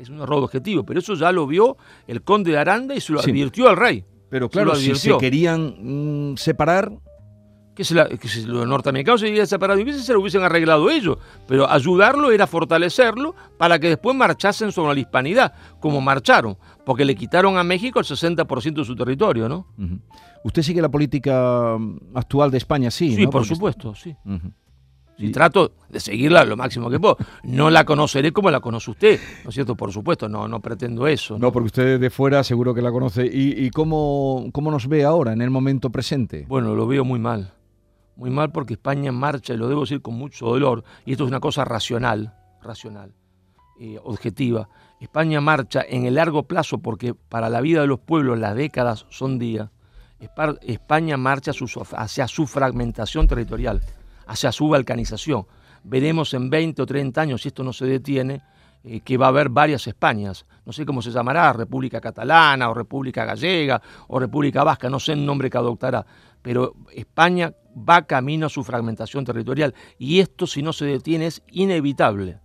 es 0.00 0.08
un 0.08 0.20
error 0.20 0.42
objetivo, 0.42 0.84
pero 0.84 1.00
eso 1.00 1.14
ya 1.14 1.30
lo 1.32 1.46
vio 1.46 1.76
el 2.06 2.22
conde 2.22 2.52
de 2.52 2.58
Aranda 2.58 2.94
y 2.94 3.00
se 3.00 3.12
lo 3.12 3.20
advirtió 3.20 3.68
al 3.68 3.76
rey. 3.76 4.04
Pero 4.28 4.48
claro, 4.48 4.74
si 4.74 4.94
se 4.94 5.16
querían 5.18 6.32
mm, 6.32 6.36
separar... 6.36 6.92
Que, 7.74 7.84
si 7.84 7.94
los 7.94 8.66
norteamericanos 8.66 9.20
se 9.20 9.28
querían 9.28 9.46
separar 9.46 9.78
de 9.78 9.92
se 9.94 10.12
lo 10.12 10.20
hubiesen 10.20 10.42
arreglado 10.42 10.90
ellos, 10.90 11.16
pero 11.46 11.70
ayudarlo 11.70 12.30
era 12.30 12.46
fortalecerlo 12.46 13.34
para 13.56 13.78
que 13.78 13.88
después 13.88 14.14
marchasen 14.14 14.70
sobre 14.70 14.92
la 14.92 15.00
hispanidad, 15.00 15.54
como 15.78 16.02
marcharon, 16.02 16.58
porque 16.84 17.06
le 17.06 17.14
quitaron 17.14 17.56
a 17.56 17.64
México 17.64 17.98
el 17.98 18.04
60% 18.04 18.74
de 18.74 18.84
su 18.84 18.94
territorio, 18.94 19.48
¿no? 19.48 19.66
¿Usted 20.44 20.62
sigue 20.62 20.82
la 20.82 20.90
política 20.90 21.76
mm, 21.78 22.16
actual 22.16 22.50
de 22.50 22.58
España? 22.58 22.90
Sí, 22.90 23.14
sí 23.14 23.26
por 23.26 23.46
supuesto, 23.46 23.94
sí. 23.94 24.14
Y 25.28 25.32
trato 25.32 25.72
de 25.88 26.00
seguirla 26.00 26.44
lo 26.44 26.56
máximo 26.56 26.88
que 26.90 26.98
puedo. 26.98 27.16
No 27.42 27.68
la 27.70 27.84
conoceré 27.84 28.32
como 28.32 28.50
la 28.50 28.60
conoce 28.60 28.90
usted, 28.90 29.20
¿no 29.44 29.50
es 29.50 29.54
cierto? 29.54 29.74
Por 29.76 29.92
supuesto, 29.92 30.28
no, 30.28 30.48
no 30.48 30.60
pretendo 30.60 31.06
eso. 31.06 31.38
No, 31.38 31.52
porque 31.52 31.66
usted 31.66 32.00
de 32.00 32.10
fuera 32.10 32.42
seguro 32.42 32.72
que 32.74 32.82
la 32.82 32.90
conoce. 32.90 33.26
¿Y, 33.26 33.66
y 33.66 33.70
cómo, 33.70 34.46
cómo 34.52 34.70
nos 34.70 34.88
ve 34.88 35.04
ahora, 35.04 35.32
en 35.32 35.42
el 35.42 35.50
momento 35.50 35.90
presente? 35.90 36.46
Bueno, 36.48 36.74
lo 36.74 36.86
veo 36.86 37.04
muy 37.04 37.18
mal. 37.18 37.52
Muy 38.16 38.30
mal 38.30 38.50
porque 38.52 38.74
España 38.74 39.12
marcha, 39.12 39.54
y 39.54 39.56
lo 39.56 39.68
debo 39.68 39.82
decir 39.82 40.02
con 40.02 40.14
mucho 40.14 40.46
dolor, 40.46 40.84
y 41.06 41.12
esto 41.12 41.24
es 41.24 41.28
una 41.30 41.40
cosa 41.40 41.64
racional, 41.64 42.34
racional, 42.62 43.12
eh, 43.78 43.98
objetiva. 44.02 44.68
España 45.00 45.40
marcha 45.40 45.82
en 45.88 46.04
el 46.04 46.14
largo 46.16 46.42
plazo 46.42 46.78
porque 46.78 47.14
para 47.14 47.48
la 47.48 47.62
vida 47.62 47.80
de 47.80 47.86
los 47.86 48.00
pueblos 48.00 48.38
las 48.38 48.54
décadas 48.54 49.06
son 49.08 49.38
días. 49.38 49.70
Espa- 50.20 50.58
España 50.60 51.16
marcha 51.16 51.52
hacia 51.96 52.28
su 52.28 52.46
fragmentación 52.46 53.26
territorial, 53.26 53.80
hacia 54.30 54.52
su 54.52 54.68
balcanización. 54.68 55.46
Veremos 55.82 56.32
en 56.34 56.50
20 56.50 56.82
o 56.82 56.86
30 56.86 57.20
años, 57.20 57.42
si 57.42 57.48
esto 57.48 57.64
no 57.64 57.72
se 57.72 57.84
detiene, 57.86 58.42
eh, 58.84 59.00
que 59.00 59.16
va 59.16 59.26
a 59.26 59.28
haber 59.30 59.48
varias 59.48 59.86
Españas. 59.88 60.46
No 60.64 60.72
sé 60.72 60.86
cómo 60.86 61.02
se 61.02 61.10
llamará, 61.10 61.52
República 61.52 62.00
Catalana 62.00 62.70
o 62.70 62.74
República 62.74 63.24
Gallega 63.24 63.82
o 64.06 64.20
República 64.20 64.62
Vasca, 64.62 64.88
no 64.88 65.00
sé 65.00 65.12
el 65.14 65.26
nombre 65.26 65.50
que 65.50 65.58
adoptará. 65.58 66.06
Pero 66.42 66.74
España 66.94 67.52
va 67.76 68.06
camino 68.06 68.46
a 68.46 68.50
su 68.50 68.62
fragmentación 68.62 69.24
territorial 69.24 69.74
y 69.98 70.20
esto, 70.20 70.46
si 70.46 70.62
no 70.62 70.72
se 70.72 70.84
detiene, 70.84 71.26
es 71.26 71.42
inevitable. 71.50 72.38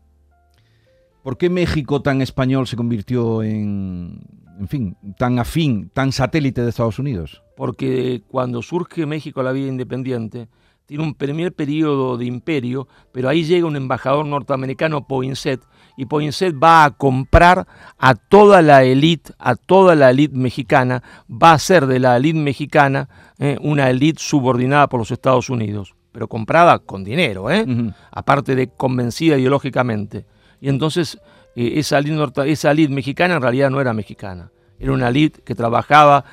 ¿Por 1.24 1.38
qué 1.38 1.50
México 1.50 2.02
tan 2.02 2.22
español 2.22 2.68
se 2.68 2.76
convirtió 2.76 3.44
en, 3.44 4.22
en 4.60 4.68
fin, 4.68 4.98
tan 5.18 5.38
afín, 5.38 5.90
tan 5.94 6.12
satélite 6.12 6.64
de 6.64 6.70
Estados 6.70 7.00
Unidos? 7.00 7.44
porque 7.56 8.22
cuando 8.28 8.62
surge 8.62 9.06
México 9.06 9.40
a 9.40 9.44
la 9.44 9.52
vida 9.52 9.68
independiente, 9.68 10.50
tiene 10.86 11.04
un 11.04 11.16
primer 11.16 11.54
periodo 11.54 12.18
de 12.18 12.26
imperio, 12.26 12.88
pero 13.12 13.30
ahí 13.30 13.44
llega 13.44 13.68
un 13.68 13.76
embajador 13.76 14.26
norteamericano, 14.26 15.08
Poinsett, 15.08 15.62
y 15.98 16.06
Poinsett 16.06 16.56
va 16.62 16.84
a 16.84 16.92
comprar 16.92 17.66
a 17.98 18.16
toda 18.16 18.62
la 18.62 18.84
élite, 18.84 19.34
a 19.40 19.56
toda 19.56 19.96
la 19.96 20.12
élite 20.12 20.36
mexicana, 20.36 21.02
va 21.30 21.54
a 21.54 21.60
ser 21.60 21.88
de 21.88 22.00
la 22.00 22.18
élite 22.18 22.38
mexicana 22.38 23.08
eh, 23.40 23.58
una 23.62 23.90
élite 23.90 24.22
subordinada 24.22 24.88
por 24.88 25.00
los 25.00 25.12
Estados 25.12 25.50
Unidos, 25.50 25.96
pero 26.12 26.28
comprada 26.28 26.80
con 26.80 27.04
dinero, 27.04 27.50
¿eh? 27.50 27.66
Aparte 28.12 28.56
de 28.56 28.68
convencida 28.68 29.38
ideológicamente. 29.38 30.26
Y 30.62 30.70
entonces 30.70 31.18
eh, 31.56 31.74
esa 31.76 31.98
élite 32.00 32.16
norte- 32.16 32.52
esa 32.52 32.72
élite 32.72 32.94
mexicana 32.94 33.36
en 33.36 33.42
realidad 33.42 33.70
no 33.70 33.80
era 33.82 33.94
mexicana, 33.94 34.52
era 34.78 34.92
una 34.92 35.08
élite 35.10 35.42
que 35.44 35.56
trabajaba 35.56 36.26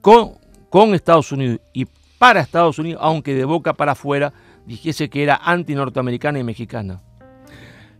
con, 0.00 0.32
con 0.70 0.94
Estados 0.94 1.30
Unidos 1.30 1.60
y 1.74 1.86
para 2.20 2.40
Estados 2.42 2.78
Unidos, 2.78 3.00
aunque 3.02 3.34
de 3.34 3.46
boca 3.46 3.72
para 3.72 3.92
afuera 3.92 4.34
dijese 4.66 5.08
que 5.08 5.22
era 5.22 5.40
anti-norteamericana 5.42 6.38
y 6.38 6.44
mexicana. 6.44 7.00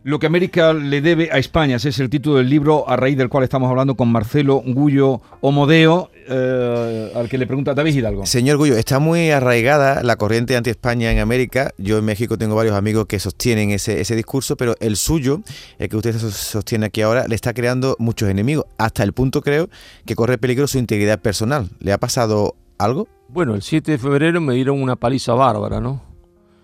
Lo 0.02 0.18
que 0.18 0.26
América 0.26 0.74
le 0.74 1.00
debe 1.00 1.30
a 1.32 1.38
España, 1.38 1.76
ese 1.76 1.88
es 1.88 1.98
el 2.00 2.10
título 2.10 2.36
del 2.36 2.48
libro 2.50 2.86
a 2.88 2.96
raíz 2.96 3.16
del 3.16 3.30
cual 3.30 3.44
estamos 3.44 3.70
hablando 3.70 3.94
con 3.96 4.12
Marcelo 4.12 4.62
Gullo 4.66 5.22
Omodeo, 5.40 6.10
eh, 6.28 7.12
al 7.14 7.28
que 7.30 7.38
le 7.38 7.46
pregunta 7.46 7.72
David 7.74 7.94
Hidalgo. 7.94 8.26
Señor 8.26 8.58
Gullo, 8.58 8.76
está 8.76 8.98
muy 8.98 9.30
arraigada 9.30 10.02
la 10.02 10.16
corriente 10.16 10.54
anti-España 10.56 11.10
en 11.12 11.18
América. 11.18 11.72
Yo 11.78 11.96
en 11.98 12.04
México 12.04 12.36
tengo 12.36 12.54
varios 12.54 12.76
amigos 12.76 13.06
que 13.06 13.18
sostienen 13.18 13.70
ese, 13.70 14.00
ese 14.02 14.16
discurso, 14.16 14.56
pero 14.56 14.74
el 14.80 14.96
suyo, 14.96 15.40
el 15.78 15.88
que 15.88 15.96
usted 15.96 16.16
sos- 16.18 16.34
sostiene 16.34 16.86
aquí 16.86 17.00
ahora, 17.02 17.26
le 17.26 17.34
está 17.34 17.52
creando 17.54 17.96
muchos 17.98 18.28
enemigos, 18.28 18.66
hasta 18.78 19.02
el 19.02 19.12
punto 19.14 19.40
creo 19.42 19.68
que 20.06 20.14
corre 20.14 20.36
peligro 20.38 20.66
su 20.66 20.78
integridad 20.78 21.20
personal. 21.20 21.68
¿Le 21.78 21.92
ha 21.92 21.98
pasado 21.98 22.54
algo 22.84 23.08
Bueno, 23.28 23.54
el 23.54 23.62
7 23.62 23.92
de 23.92 23.98
febrero 23.98 24.40
me 24.40 24.54
dieron 24.54 24.82
una 24.82 24.96
paliza 24.96 25.34
bárbara, 25.34 25.80
¿no? 25.80 26.10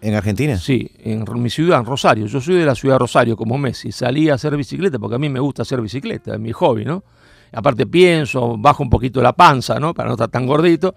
en 0.01 0.15
Argentina? 0.15 0.57
Sí, 0.57 0.91
en 0.99 1.25
mi 1.43 1.51
ciudad, 1.51 1.81
en 1.81 1.87
Rosario. 1.87 2.27
Yo 2.27 2.41
soy 2.41 2.57
de 2.57 2.65
la 2.65 2.75
ciudad 2.75 2.97
de 2.97 2.99
Rosario, 3.01 3.37
como 3.37 3.59
Messi. 3.59 3.93
Salí 3.93 4.29
a 4.29 4.35
hacer 4.35 4.57
bicicleta 4.57 4.99
porque 4.99 5.17
a 5.17 5.19
mí 5.19 5.29
me 5.29 5.41
gusta 5.41 5.63
hacer 5.63 5.81
bicicleta, 5.81 6.35
es 6.35 6.41
mi 6.41 6.53
hobby, 6.53 6.85
¿no? 6.85 7.03
Aparte 7.57 7.87
pienso, 7.87 8.59
bajo 8.59 8.83
un 8.83 8.91
poquito 8.91 9.23
la 9.23 9.33
panza, 9.33 9.81
¿no? 9.81 9.95
Para 9.95 10.11
no 10.11 10.13
estar 10.17 10.29
tan 10.29 10.47
gordito. 10.47 10.95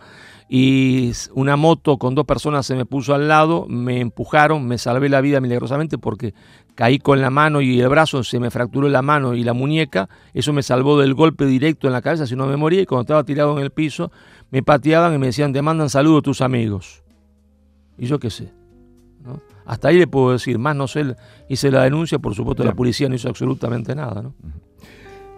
Y 0.49 1.13
una 1.33 1.55
moto 1.55 1.97
con 1.97 2.15
dos 2.15 2.25
personas 2.25 2.65
se 2.65 2.75
me 2.75 2.85
puso 2.85 3.13
al 3.13 3.29
lado, 3.29 3.65
me 3.69 4.01
empujaron, 4.01 4.67
me 4.67 4.77
salvé 4.77 5.07
la 5.07 5.21
vida 5.21 5.39
milagrosamente 5.39 5.97
porque 5.97 6.33
caí 6.75 6.99
con 6.99 7.21
la 7.21 7.29
mano 7.29 7.61
y 7.61 7.79
el 7.79 7.87
brazo, 7.87 8.25
se 8.25 8.41
me 8.41 8.51
fracturó 8.51 8.89
la 8.89 9.01
mano 9.01 9.35
y 9.35 9.45
la 9.45 9.53
muñeca. 9.53 10.09
Eso 10.33 10.51
me 10.51 10.61
salvó 10.61 10.99
del 10.99 11.13
golpe 11.13 11.45
directo 11.45 11.87
en 11.87 11.93
la 11.93 12.01
cabeza, 12.01 12.27
si 12.27 12.35
no 12.35 12.45
me 12.45 12.57
moría. 12.57 12.81
Y 12.81 12.85
cuando 12.85 13.03
estaba 13.03 13.23
tirado 13.23 13.57
en 13.57 13.63
el 13.63 13.71
piso, 13.71 14.11
me 14.51 14.61
pateaban 14.61 15.15
y 15.15 15.17
me 15.17 15.27
decían, 15.27 15.53
te 15.53 15.61
mandan 15.61 15.89
saludos 15.89 16.23
tus 16.23 16.41
amigos. 16.41 17.03
Y 17.97 18.05
yo 18.07 18.19
qué 18.19 18.29
sé. 18.29 18.51
¿no? 19.23 19.39
Hasta 19.65 19.87
ahí 19.87 19.97
le 19.97 20.07
puedo 20.07 20.33
decir, 20.33 20.59
más 20.59 20.75
no 20.75 20.89
sé, 20.89 21.15
hice 21.47 21.71
la 21.71 21.83
denuncia, 21.83 22.19
por 22.19 22.35
supuesto 22.35 22.65
la 22.65 22.73
policía 22.73 23.07
no 23.07 23.15
hizo 23.15 23.29
absolutamente 23.29 23.95
nada. 23.95 24.21
¿no? 24.23 24.33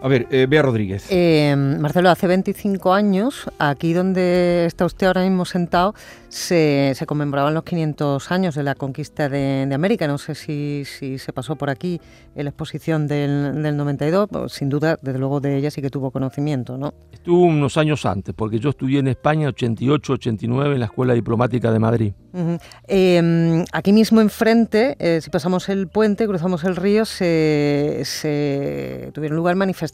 A 0.02 0.08
ver, 0.08 0.26
eh, 0.32 0.48
Bea 0.50 0.62
Rodríguez. 0.62 1.06
Eh, 1.10 1.54
Marcelo, 1.56 2.10
hace 2.10 2.26
25 2.26 2.92
años, 2.92 3.48
aquí 3.60 3.92
donde 3.92 4.64
está 4.66 4.84
usted 4.84 5.06
ahora 5.06 5.22
mismo 5.22 5.44
sentado, 5.44 5.94
se, 6.28 6.92
se 6.96 7.06
conmemoraban 7.06 7.54
los 7.54 7.62
500 7.62 8.32
años 8.32 8.56
de 8.56 8.64
la 8.64 8.74
conquista 8.74 9.28
de, 9.28 9.64
de 9.64 9.74
América. 9.76 10.08
No 10.08 10.18
sé 10.18 10.34
si, 10.34 10.82
si 10.86 11.18
se 11.18 11.32
pasó 11.32 11.54
por 11.54 11.70
aquí 11.70 12.00
en 12.34 12.44
la 12.46 12.50
exposición 12.50 13.06
del, 13.06 13.62
del 13.62 13.76
92. 13.76 14.28
Pues, 14.28 14.52
sin 14.52 14.70
duda, 14.70 14.98
desde 15.00 15.20
luego 15.20 15.40
de 15.40 15.58
ella 15.58 15.70
sí 15.70 15.80
que 15.80 15.90
tuvo 15.90 16.10
conocimiento, 16.10 16.76
¿no? 16.76 16.94
Estuvo 17.12 17.42
unos 17.42 17.76
años 17.76 18.04
antes, 18.04 18.34
porque 18.34 18.58
yo 18.58 18.70
estudié 18.70 18.98
en 18.98 19.06
España 19.06 19.50
88-89 19.50 20.72
en 20.72 20.80
la 20.80 20.86
Escuela 20.86 21.14
Diplomática 21.14 21.70
de 21.70 21.78
Madrid. 21.78 22.12
Ujú. 22.32 22.58
Eh, 22.88 23.64
aquí 23.70 23.92
mismo 23.92 24.20
enfrente, 24.20 24.96
eh, 24.98 25.20
si 25.20 25.30
pasamos 25.30 25.68
el 25.68 25.86
puente, 25.86 26.26
cruzamos 26.26 26.64
el 26.64 26.74
río, 26.74 27.04
se, 27.04 28.00
se 28.04 29.10
tuvieron 29.12 29.36
lugar 29.36 29.54
manifestaciones 29.54 29.91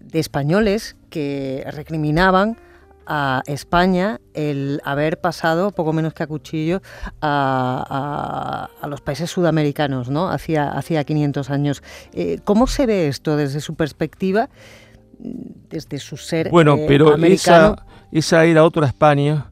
de 0.00 0.18
españoles 0.20 0.96
que 1.10 1.64
recriminaban 1.72 2.56
a 3.06 3.42
España 3.46 4.18
el 4.32 4.80
haber 4.84 5.20
pasado 5.20 5.70
poco 5.72 5.92
menos 5.92 6.14
que 6.14 6.22
a 6.22 6.26
cuchillo 6.26 6.80
a, 7.20 8.70
a- 8.80 8.84
a 8.84 8.88
los 8.88 9.00
países 9.02 9.30
sudamericanos, 9.30 10.08
¿no? 10.08 10.28
Hacía, 10.30 10.70
hacía 10.70 11.04
500 11.04 11.50
años. 11.50 11.82
Eh, 12.14 12.38
¿Cómo 12.44 12.66
se 12.66 12.86
ve 12.86 13.08
esto 13.08 13.36
desde 13.36 13.60
su 13.60 13.74
perspectiva, 13.74 14.48
desde 15.18 15.98
su 15.98 16.16
ser 16.16 16.50
Bueno, 16.50 16.76
eh, 16.76 16.84
pero 16.88 17.12
americano? 17.12 17.74
esa, 17.74 17.86
esa 18.10 18.44
era 18.46 18.64
otra 18.64 18.86
España, 18.86 19.50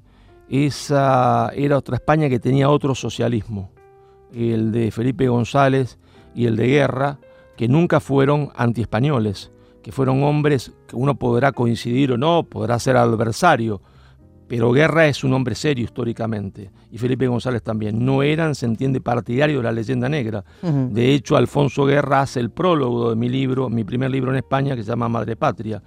esa 0.49 1.51
era 1.55 1.79
otra 1.79 1.97
España 1.97 2.29
que 2.29 2.38
tenía 2.38 2.68
otro 2.68 2.95
socialismo, 2.95 3.71
el 4.35 4.73
de 4.73 4.90
Felipe 4.90 5.29
González 5.29 5.99
y 6.35 6.47
el 6.47 6.57
de 6.57 6.66
Guerra, 6.68 7.18
que 7.62 7.68
nunca 7.68 8.01
fueron 8.01 8.51
antiespañoles, 8.57 9.53
que 9.85 9.92
fueron 9.92 10.25
hombres 10.25 10.72
que 10.88 10.96
uno 10.96 11.14
podrá 11.14 11.53
coincidir 11.53 12.11
o 12.11 12.18
no, 12.18 12.42
podrá 12.42 12.77
ser 12.81 12.96
adversario, 12.96 13.81
pero 14.48 14.72
Guerra 14.72 15.07
es 15.07 15.22
un 15.22 15.33
hombre 15.33 15.55
serio 15.55 15.85
históricamente, 15.85 16.72
y 16.90 16.98
Felipe 16.98 17.29
González 17.29 17.62
también. 17.62 18.05
No 18.05 18.25
eran, 18.25 18.57
se 18.57 18.66
entiende, 18.66 19.01
partidarios 19.01 19.61
de 19.61 19.62
la 19.62 19.70
leyenda 19.70 20.09
negra. 20.09 20.44
De 20.61 21.14
hecho, 21.14 21.37
Alfonso 21.37 21.87
Guerra 21.87 22.22
hace 22.22 22.40
el 22.40 22.51
prólogo 22.51 23.11
de 23.11 23.14
mi 23.14 23.29
libro, 23.29 23.68
mi 23.68 23.85
primer 23.85 24.11
libro 24.11 24.33
en 24.33 24.38
España, 24.38 24.75
que 24.75 24.83
se 24.83 24.88
llama 24.88 25.09
Madre 25.09 25.37
Patria. 25.37 25.81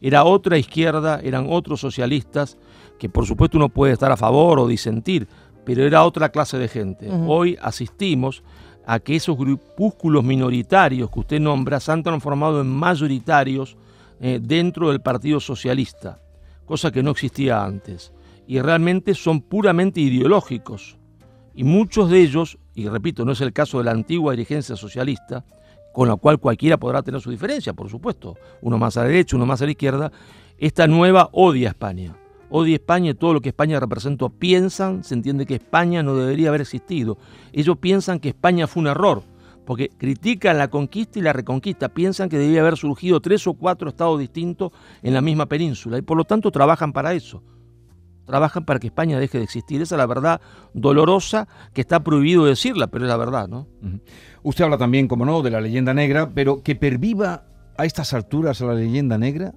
Era 0.00 0.24
otra 0.24 0.58
izquierda, 0.58 1.20
eran 1.22 1.46
otros 1.48 1.78
socialistas, 1.78 2.58
que 2.98 3.08
por 3.08 3.24
supuesto 3.24 3.56
uno 3.56 3.68
puede 3.68 3.92
estar 3.92 4.10
a 4.10 4.16
favor 4.16 4.58
o 4.58 4.66
disentir, 4.66 5.28
pero 5.64 5.84
era 5.84 6.02
otra 6.02 6.30
clase 6.30 6.58
de 6.58 6.66
gente. 6.66 7.08
Hoy 7.08 7.56
asistimos 7.62 8.42
a 8.86 8.98
que 9.00 9.16
esos 9.16 9.36
grupúsculos 9.36 10.24
minoritarios 10.24 11.10
que 11.10 11.20
usted 11.20 11.40
nombra 11.40 11.80
se 11.80 11.92
han 11.92 12.02
transformado 12.02 12.60
en 12.60 12.68
mayoritarios 12.68 13.76
eh, 14.20 14.38
dentro 14.42 14.90
del 14.90 15.00
Partido 15.00 15.40
Socialista, 15.40 16.18
cosa 16.64 16.90
que 16.90 17.02
no 17.02 17.12
existía 17.12 17.64
antes. 17.64 18.12
Y 18.46 18.60
realmente 18.60 19.14
son 19.14 19.40
puramente 19.42 20.00
ideológicos. 20.00 20.98
Y 21.54 21.64
muchos 21.64 22.10
de 22.10 22.20
ellos, 22.20 22.58
y 22.74 22.88
repito, 22.88 23.24
no 23.24 23.32
es 23.32 23.40
el 23.40 23.52
caso 23.52 23.78
de 23.78 23.84
la 23.84 23.92
antigua 23.92 24.32
dirigencia 24.32 24.76
socialista, 24.76 25.44
con 25.92 26.08
la 26.08 26.16
cual 26.16 26.38
cualquiera 26.38 26.76
podrá 26.76 27.02
tener 27.02 27.20
su 27.20 27.30
diferencia, 27.30 27.72
por 27.72 27.88
supuesto, 27.88 28.36
uno 28.60 28.78
más 28.78 28.96
a 28.96 29.02
la 29.02 29.08
derecha, 29.08 29.36
uno 29.36 29.46
más 29.46 29.62
a 29.62 29.64
la 29.64 29.72
izquierda, 29.72 30.12
esta 30.58 30.86
nueva 30.86 31.28
odia 31.32 31.68
a 31.68 31.70
España. 31.70 32.19
Odia 32.50 32.74
a 32.74 32.76
España 32.76 33.10
y 33.12 33.14
todo 33.14 33.34
lo 33.34 33.40
que 33.40 33.50
España 33.50 33.80
representa. 33.80 34.28
Piensan, 34.28 35.04
se 35.04 35.14
entiende 35.14 35.46
que 35.46 35.54
España 35.54 36.02
no 36.02 36.14
debería 36.16 36.48
haber 36.48 36.60
existido. 36.60 37.16
Ellos 37.52 37.78
piensan 37.78 38.20
que 38.20 38.28
España 38.30 38.66
fue 38.66 38.82
un 38.82 38.88
error, 38.88 39.22
porque 39.64 39.88
critican 39.88 40.58
la 40.58 40.68
conquista 40.68 41.18
y 41.18 41.22
la 41.22 41.32
reconquista. 41.32 41.88
Piensan 41.88 42.28
que 42.28 42.38
debía 42.38 42.60
haber 42.60 42.76
surgido 42.76 43.20
tres 43.20 43.46
o 43.46 43.54
cuatro 43.54 43.88
estados 43.88 44.18
distintos 44.18 44.72
en 45.02 45.14
la 45.14 45.20
misma 45.20 45.46
península 45.46 45.98
y 45.98 46.02
por 46.02 46.16
lo 46.16 46.24
tanto 46.24 46.50
trabajan 46.50 46.92
para 46.92 47.14
eso 47.14 47.42
trabajan 48.30 48.64
para 48.64 48.78
que 48.78 48.86
España 48.86 49.18
deje 49.18 49.38
de 49.38 49.44
existir. 49.44 49.82
Esa 49.82 49.96
es 49.96 49.98
la 49.98 50.06
verdad 50.06 50.40
dolorosa 50.72 51.48
que 51.74 51.82
está 51.82 52.02
prohibido 52.02 52.46
decirla, 52.46 52.86
pero 52.86 53.04
es 53.04 53.08
la 53.08 53.16
verdad, 53.16 53.48
¿no? 53.48 53.66
Usted 54.42 54.64
habla 54.64 54.78
también, 54.78 55.08
como 55.08 55.26
no, 55.26 55.42
de 55.42 55.50
la 55.50 55.60
leyenda 55.60 55.92
negra, 55.92 56.30
pero 56.32 56.62
que 56.62 56.76
perviva 56.76 57.44
a 57.76 57.84
estas 57.84 58.14
alturas 58.14 58.60
la 58.60 58.74
leyenda 58.74 59.18
negra, 59.18 59.54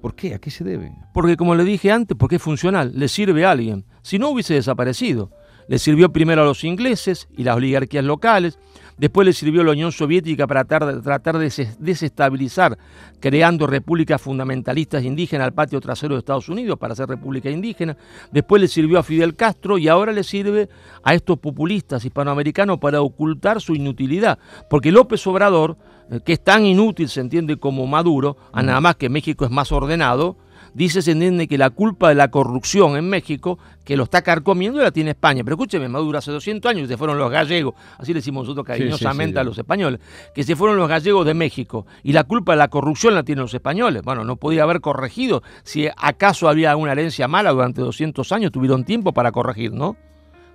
¿por 0.00 0.14
qué? 0.14 0.34
¿A 0.34 0.38
qué 0.38 0.50
se 0.50 0.64
debe? 0.64 0.92
Porque 1.12 1.36
como 1.36 1.54
le 1.54 1.64
dije 1.64 1.92
antes, 1.92 2.16
porque 2.16 2.36
es 2.36 2.42
funcional, 2.42 2.92
le 2.94 3.08
sirve 3.08 3.44
a 3.44 3.52
alguien. 3.52 3.84
Si 4.02 4.18
no 4.18 4.30
hubiese 4.30 4.54
desaparecido. 4.54 5.30
Le 5.68 5.78
sirvió 5.78 6.12
primero 6.12 6.42
a 6.42 6.44
los 6.44 6.64
ingleses 6.64 7.28
y 7.36 7.44
las 7.44 7.56
oligarquías 7.56 8.04
locales, 8.04 8.58
después 9.00 9.24
le 9.24 9.32
sirvió 9.32 9.62
a 9.62 9.64
la 9.64 9.72
Unión 9.72 9.92
Soviética 9.92 10.46
para 10.46 10.64
tratar 10.64 11.38
de 11.38 11.68
desestabilizar, 11.78 12.76
creando 13.18 13.66
repúblicas 13.66 14.20
fundamentalistas 14.20 15.02
indígenas 15.04 15.46
al 15.46 15.54
patio 15.54 15.80
trasero 15.80 16.14
de 16.14 16.18
Estados 16.18 16.50
Unidos 16.50 16.78
para 16.78 16.92
hacer 16.92 17.08
república 17.08 17.48
indígena, 17.48 17.96
después 18.30 18.60
le 18.60 18.68
sirvió 18.68 18.98
a 18.98 19.02
Fidel 19.02 19.34
Castro 19.36 19.78
y 19.78 19.88
ahora 19.88 20.12
le 20.12 20.22
sirve 20.22 20.68
a 21.02 21.14
estos 21.14 21.38
populistas 21.38 22.04
hispanoamericanos 22.04 22.78
para 22.78 23.00
ocultar 23.00 23.62
su 23.62 23.74
inutilidad, 23.74 24.38
porque 24.68 24.92
López 24.92 25.26
Obrador, 25.26 25.78
eh, 26.10 26.20
que 26.22 26.34
es 26.34 26.44
tan 26.44 26.66
inútil, 26.66 27.08
se 27.08 27.22
entiende 27.22 27.56
como 27.56 27.86
Maduro, 27.86 28.36
a 28.52 28.62
nada 28.62 28.82
más 28.82 28.96
que 28.96 29.08
México 29.08 29.46
es 29.46 29.50
más 29.50 29.72
ordenado, 29.72 30.36
dice, 30.74 31.02
se 31.02 31.12
entiende 31.12 31.48
que 31.48 31.58
la 31.58 31.70
culpa 31.70 32.08
de 32.08 32.14
la 32.14 32.30
corrupción 32.30 32.96
en 32.96 33.08
México, 33.08 33.58
que 33.84 33.96
lo 33.96 34.04
está 34.04 34.22
carcomiendo, 34.22 34.80
la 34.80 34.90
tiene 34.90 35.10
España. 35.10 35.42
Pero 35.44 35.54
escúcheme, 35.54 35.88
Maduro, 35.88 36.18
hace 36.18 36.30
200 36.30 36.70
años 36.70 36.88
se 36.88 36.96
fueron 36.96 37.18
los 37.18 37.30
gallegos, 37.30 37.74
así 37.98 38.12
le 38.12 38.18
decimos 38.18 38.44
nosotros 38.44 38.66
cariñosamente 38.66 39.38
a 39.38 39.44
los 39.44 39.58
españoles, 39.58 40.00
que 40.34 40.44
se 40.44 40.56
fueron 40.56 40.76
los 40.76 40.88
gallegos 40.88 41.26
de 41.26 41.34
México 41.34 41.86
y 42.02 42.12
la 42.12 42.24
culpa 42.24 42.52
de 42.52 42.58
la 42.58 42.68
corrupción 42.68 43.14
la 43.14 43.22
tienen 43.22 43.42
los 43.42 43.54
españoles. 43.54 44.02
Bueno, 44.02 44.24
no 44.24 44.36
podía 44.36 44.62
haber 44.62 44.80
corregido. 44.80 45.42
Si 45.62 45.88
acaso 45.96 46.48
había 46.48 46.76
una 46.76 46.92
herencia 46.92 47.28
mala 47.28 47.52
durante 47.52 47.80
200 47.80 48.30
años, 48.32 48.52
tuvieron 48.52 48.84
tiempo 48.84 49.12
para 49.12 49.32
corregir, 49.32 49.72
¿no? 49.72 49.96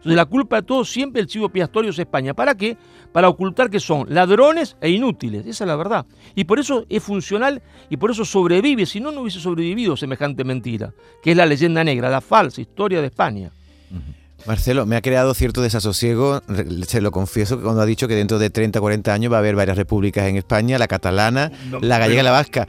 Entonces 0.05 0.17
la 0.17 0.25
culpa 0.25 0.57
de 0.57 0.61
todo 0.61 0.85
siempre 0.85 1.19
el 1.19 1.25
chivo 1.25 1.49
piastorio 1.49 1.89
es 1.89 1.97
España. 1.97 2.35
¿Para 2.35 2.53
qué? 2.53 2.77
Para 3.11 3.27
ocultar 3.27 3.71
que 3.71 3.79
son 3.79 4.05
ladrones 4.13 4.77
e 4.79 4.91
inútiles. 4.91 5.47
Esa 5.47 5.63
es 5.63 5.67
la 5.67 5.75
verdad. 5.75 6.05
Y 6.35 6.43
por 6.43 6.59
eso 6.59 6.85
es 6.89 7.01
funcional 7.01 7.63
y 7.89 7.97
por 7.97 8.11
eso 8.11 8.23
sobrevive. 8.23 8.85
Si 8.85 8.99
no, 8.99 9.11
no 9.11 9.21
hubiese 9.21 9.39
sobrevivido 9.39 9.97
semejante 9.97 10.43
mentira, 10.43 10.93
que 11.23 11.31
es 11.31 11.37
la 11.37 11.47
leyenda 11.47 11.83
negra, 11.83 12.11
la 12.11 12.21
falsa 12.21 12.61
historia 12.61 13.01
de 13.01 13.07
España. 13.07 13.51
Marcelo, 14.45 14.85
me 14.85 14.95
ha 14.95 15.01
creado 15.01 15.33
cierto 15.33 15.61
desasosiego, 15.61 16.41
se 16.85 17.01
lo 17.01 17.11
confieso, 17.11 17.59
cuando 17.61 17.81
ha 17.81 17.85
dicho 17.85 18.07
que 18.07 18.15
dentro 18.15 18.37
de 18.37 18.51
30 18.51 18.79
40 18.79 19.13
años 19.13 19.31
va 19.31 19.37
a 19.37 19.39
haber 19.39 19.55
varias 19.55 19.75
repúblicas 19.75 20.27
en 20.27 20.35
España, 20.35 20.77
la 20.77 20.87
catalana, 20.87 21.51
la 21.81 21.97
gallega 21.97 22.21
y 22.21 22.23
la 22.23 22.31
vasca. 22.31 22.67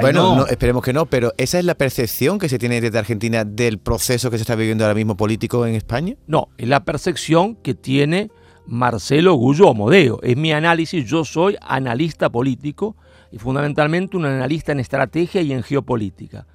bueno, 0.00 0.46
esperemos 0.46 0.84
que 0.84 0.92
no, 0.92 1.06
pero 1.06 1.32
¿esa 1.36 1.58
es 1.58 1.64
la 1.64 1.74
percepción 1.74 2.38
que 2.38 2.48
se 2.48 2.58
tiene 2.58 2.80
desde 2.80 2.98
Argentina 2.98 3.44
del 3.44 3.78
proceso 3.78 4.30
que 4.30 4.38
se 4.38 4.42
está 4.42 4.54
viviendo 4.54 4.84
ahora 4.84 4.94
mismo 4.94 5.16
político 5.16 5.66
en 5.66 5.74
España? 5.74 6.14
No, 6.26 6.48
es 6.56 6.68
la 6.68 6.84
percepción 6.84 7.56
que 7.56 7.74
tiene 7.74 8.30
Marcelo 8.66 9.34
Gullo 9.34 9.74
Modeo. 9.74 10.20
Es 10.22 10.36
mi 10.36 10.52
análisis, 10.52 11.04
yo 11.04 11.24
soy 11.24 11.56
analista 11.60 12.30
político 12.30 12.96
y 13.32 13.38
fundamentalmente 13.38 14.16
un 14.16 14.26
analista 14.26 14.72
en 14.72 14.80
estrategia 14.80 15.42
y 15.42 15.52
en 15.52 15.62
geopolítica. 15.62 16.46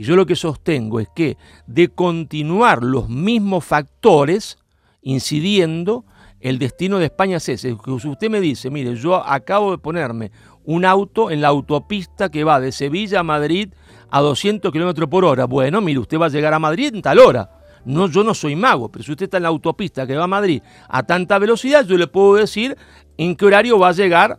Y 0.00 0.04
yo 0.04 0.16
lo 0.16 0.24
que 0.24 0.34
sostengo 0.34 0.98
es 0.98 1.08
que 1.14 1.36
de 1.66 1.88
continuar 1.88 2.82
los 2.82 3.10
mismos 3.10 3.66
factores 3.66 4.56
incidiendo, 5.02 6.06
el 6.40 6.58
destino 6.58 6.98
de 6.98 7.04
España 7.04 7.36
es 7.36 7.46
ese. 7.50 7.76
Si 8.00 8.08
usted 8.08 8.30
me 8.30 8.40
dice, 8.40 8.70
mire, 8.70 8.96
yo 8.96 9.16
acabo 9.16 9.72
de 9.72 9.76
ponerme 9.76 10.32
un 10.64 10.86
auto 10.86 11.30
en 11.30 11.42
la 11.42 11.48
autopista 11.48 12.30
que 12.30 12.44
va 12.44 12.60
de 12.60 12.72
Sevilla 12.72 13.20
a 13.20 13.24
Madrid 13.24 13.74
a 14.10 14.22
200 14.22 14.72
kilómetros 14.72 15.06
por 15.10 15.22
hora. 15.26 15.44
Bueno, 15.44 15.82
mire, 15.82 15.98
usted 15.98 16.18
va 16.18 16.26
a 16.26 16.30
llegar 16.30 16.54
a 16.54 16.58
Madrid 16.58 16.94
en 16.94 17.02
tal 17.02 17.18
hora. 17.18 17.50
No, 17.84 18.08
yo 18.08 18.24
no 18.24 18.32
soy 18.32 18.56
mago, 18.56 18.90
pero 18.90 19.04
si 19.04 19.10
usted 19.10 19.24
está 19.24 19.36
en 19.36 19.42
la 19.42 19.50
autopista 19.50 20.06
que 20.06 20.16
va 20.16 20.24
a 20.24 20.28
Madrid 20.28 20.62
a 20.88 21.02
tanta 21.02 21.38
velocidad, 21.38 21.84
yo 21.84 21.98
le 21.98 22.06
puedo 22.06 22.36
decir 22.36 22.74
en 23.18 23.36
qué 23.36 23.44
horario 23.44 23.78
va 23.78 23.88
a 23.88 23.92
llegar 23.92 24.38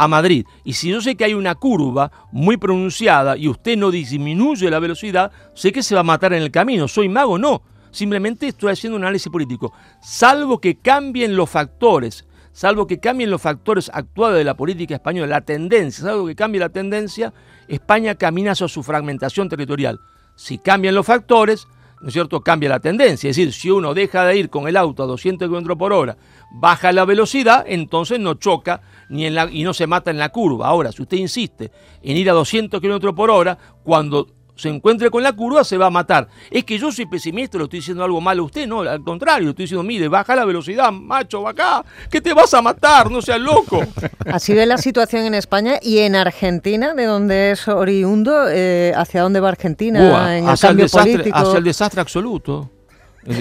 a 0.00 0.08
Madrid. 0.08 0.46
Y 0.64 0.72
si 0.72 0.88
yo 0.88 1.02
sé 1.02 1.14
que 1.14 1.24
hay 1.24 1.34
una 1.34 1.54
curva 1.56 2.10
muy 2.32 2.56
pronunciada 2.56 3.36
y 3.36 3.48
usted 3.48 3.76
no 3.76 3.90
disminuye 3.90 4.70
la 4.70 4.78
velocidad, 4.78 5.30
sé 5.54 5.72
que 5.72 5.82
se 5.82 5.94
va 5.94 6.00
a 6.00 6.04
matar 6.04 6.32
en 6.32 6.42
el 6.42 6.50
camino. 6.50 6.88
¿Soy 6.88 7.10
mago? 7.10 7.36
No. 7.36 7.60
Simplemente 7.90 8.48
estoy 8.48 8.72
haciendo 8.72 8.96
un 8.96 9.04
análisis 9.04 9.30
político. 9.30 9.74
Salvo 10.00 10.58
que 10.58 10.78
cambien 10.78 11.36
los 11.36 11.50
factores, 11.50 12.24
salvo 12.50 12.86
que 12.86 12.98
cambien 12.98 13.30
los 13.30 13.42
factores 13.42 13.90
actuales 13.92 14.38
de 14.38 14.44
la 14.44 14.56
política 14.56 14.94
española, 14.94 15.26
la 15.26 15.40
tendencia, 15.42 16.04
salvo 16.04 16.26
que 16.26 16.34
cambie 16.34 16.60
la 16.60 16.70
tendencia, 16.70 17.34
España 17.68 18.14
camina 18.14 18.52
hacia 18.52 18.68
su 18.68 18.82
fragmentación 18.82 19.50
territorial. 19.50 20.00
Si 20.34 20.56
cambian 20.56 20.94
los 20.94 21.04
factores, 21.04 21.66
¿no 22.00 22.08
es 22.08 22.14
cierto?, 22.14 22.40
cambia 22.40 22.70
la 22.70 22.80
tendencia. 22.80 23.28
Es 23.28 23.36
decir, 23.36 23.52
si 23.52 23.70
uno 23.70 23.92
deja 23.92 24.24
de 24.24 24.38
ir 24.38 24.48
con 24.48 24.66
el 24.66 24.78
auto 24.78 25.02
a 25.02 25.06
200 25.06 25.46
km 25.46 25.76
por 25.76 25.92
hora, 25.92 26.16
baja 26.52 26.90
la 26.90 27.04
velocidad, 27.04 27.66
entonces 27.68 28.18
no 28.18 28.32
choca 28.32 28.80
ni 29.10 29.26
en 29.26 29.34
la, 29.34 29.48
y 29.50 29.62
no 29.64 29.74
se 29.74 29.86
mata 29.86 30.10
en 30.10 30.18
la 30.18 30.30
curva. 30.30 30.68
Ahora, 30.68 30.92
si 30.92 31.02
usted 31.02 31.18
insiste 31.18 31.70
en 32.02 32.16
ir 32.16 32.30
a 32.30 32.32
200 32.32 32.80
km 32.80 33.14
por 33.14 33.30
hora, 33.30 33.58
cuando 33.82 34.26
se 34.60 34.68
encuentre 34.68 35.10
con 35.10 35.22
la 35.22 35.32
curva 35.32 35.64
se 35.64 35.78
va 35.78 35.86
a 35.86 35.90
matar. 35.90 36.28
Es 36.50 36.64
que 36.64 36.78
yo 36.78 36.92
soy 36.92 37.06
pesimista, 37.06 37.56
lo 37.56 37.64
estoy 37.64 37.78
diciendo 37.78 38.04
algo 38.04 38.20
malo 38.20 38.42
a 38.42 38.46
usted, 38.46 38.66
no, 38.66 38.80
al 38.80 39.02
contrario, 39.02 39.50
estoy 39.50 39.64
diciendo, 39.64 39.82
mire, 39.82 40.06
baja 40.08 40.36
la 40.36 40.44
velocidad, 40.44 40.92
macho, 40.92 41.42
va 41.42 41.50
acá, 41.50 41.84
que 42.10 42.20
te 42.20 42.34
vas 42.34 42.52
a 42.52 42.60
matar, 42.60 43.10
no 43.10 43.22
seas 43.22 43.40
loco. 43.40 43.80
Así 44.30 44.52
ve 44.52 44.66
la 44.66 44.76
situación 44.76 45.24
en 45.24 45.34
España 45.34 45.78
y 45.80 45.98
en 45.98 46.14
Argentina, 46.14 46.92
de 46.92 47.04
donde 47.06 47.52
es 47.52 47.66
oriundo, 47.68 48.48
eh, 48.50 48.92
¿hacia 48.94 49.22
dónde 49.22 49.40
va 49.40 49.48
Argentina 49.48 50.36
en 50.36 50.46
el 50.46 50.58
cambio 50.58 50.88
político? 50.88 51.38
Hacia 51.38 51.58
el 51.58 51.64
desastre 51.64 52.02
absoluto 52.02 52.70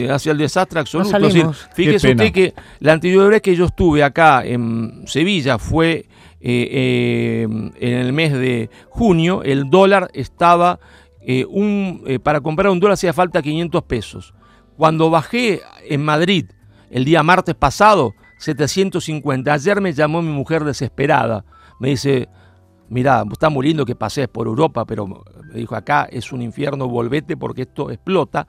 hacia 0.10 0.32
el 0.32 0.38
desastre 0.38 0.80
absoluto. 0.80 1.54
fíjese 1.74 2.12
usted 2.12 2.32
que 2.32 2.54
la 2.80 2.94
anterior 2.94 3.30
vez 3.30 3.42
que 3.42 3.56
yo 3.56 3.65
estuve 3.65 4.04
acá 4.04 4.44
en 4.46 5.04
Sevilla 5.06 5.58
fue 5.58 6.06
eh, 6.42 6.70
eh, 6.72 7.44
en 7.44 7.94
el 7.94 8.13
mes 8.13 8.34
de 8.34 8.70
junio, 8.89 9.44
el 9.44 9.70
dólar 9.70 10.10
estaba, 10.13 10.80
eh, 11.22 11.46
un, 11.46 12.04
para 12.24 12.42
comprar 12.42 12.72
un 12.72 12.80
dólar 12.80 12.94
hacía 12.94 13.13
falta 13.13 13.42
500 13.42 13.84
pesos. 13.84 14.34
Cuando 14.78 15.10
bajé 15.10 15.62
en 15.88 16.04
Madrid 16.04 16.46
el 16.89 17.06
día 17.06 17.24
martes 17.24 17.56
pasado, 17.56 18.13
750. 18.39 19.52
Ayer 19.52 19.82
me 19.82 19.94
llamó 19.94 20.22
mi 20.22 20.32
mujer 20.32 20.63
desesperada. 20.63 21.46
Me 21.80 21.89
dice, 21.89 22.30
mira, 22.88 23.24
está 23.30 23.50
muy 23.50 23.68
lindo 23.68 23.86
que 23.86 23.96
pases 23.96 24.28
por 24.28 24.48
Europa, 24.48 24.86
pero 24.86 25.06
me 25.08 25.54
dijo, 25.54 25.76
acá 25.76 26.08
es 26.10 26.32
un 26.32 26.42
infierno, 26.42 26.88
volvete 26.88 27.38
porque 27.38 27.63
esto 27.63 27.92
explota. 27.92 28.48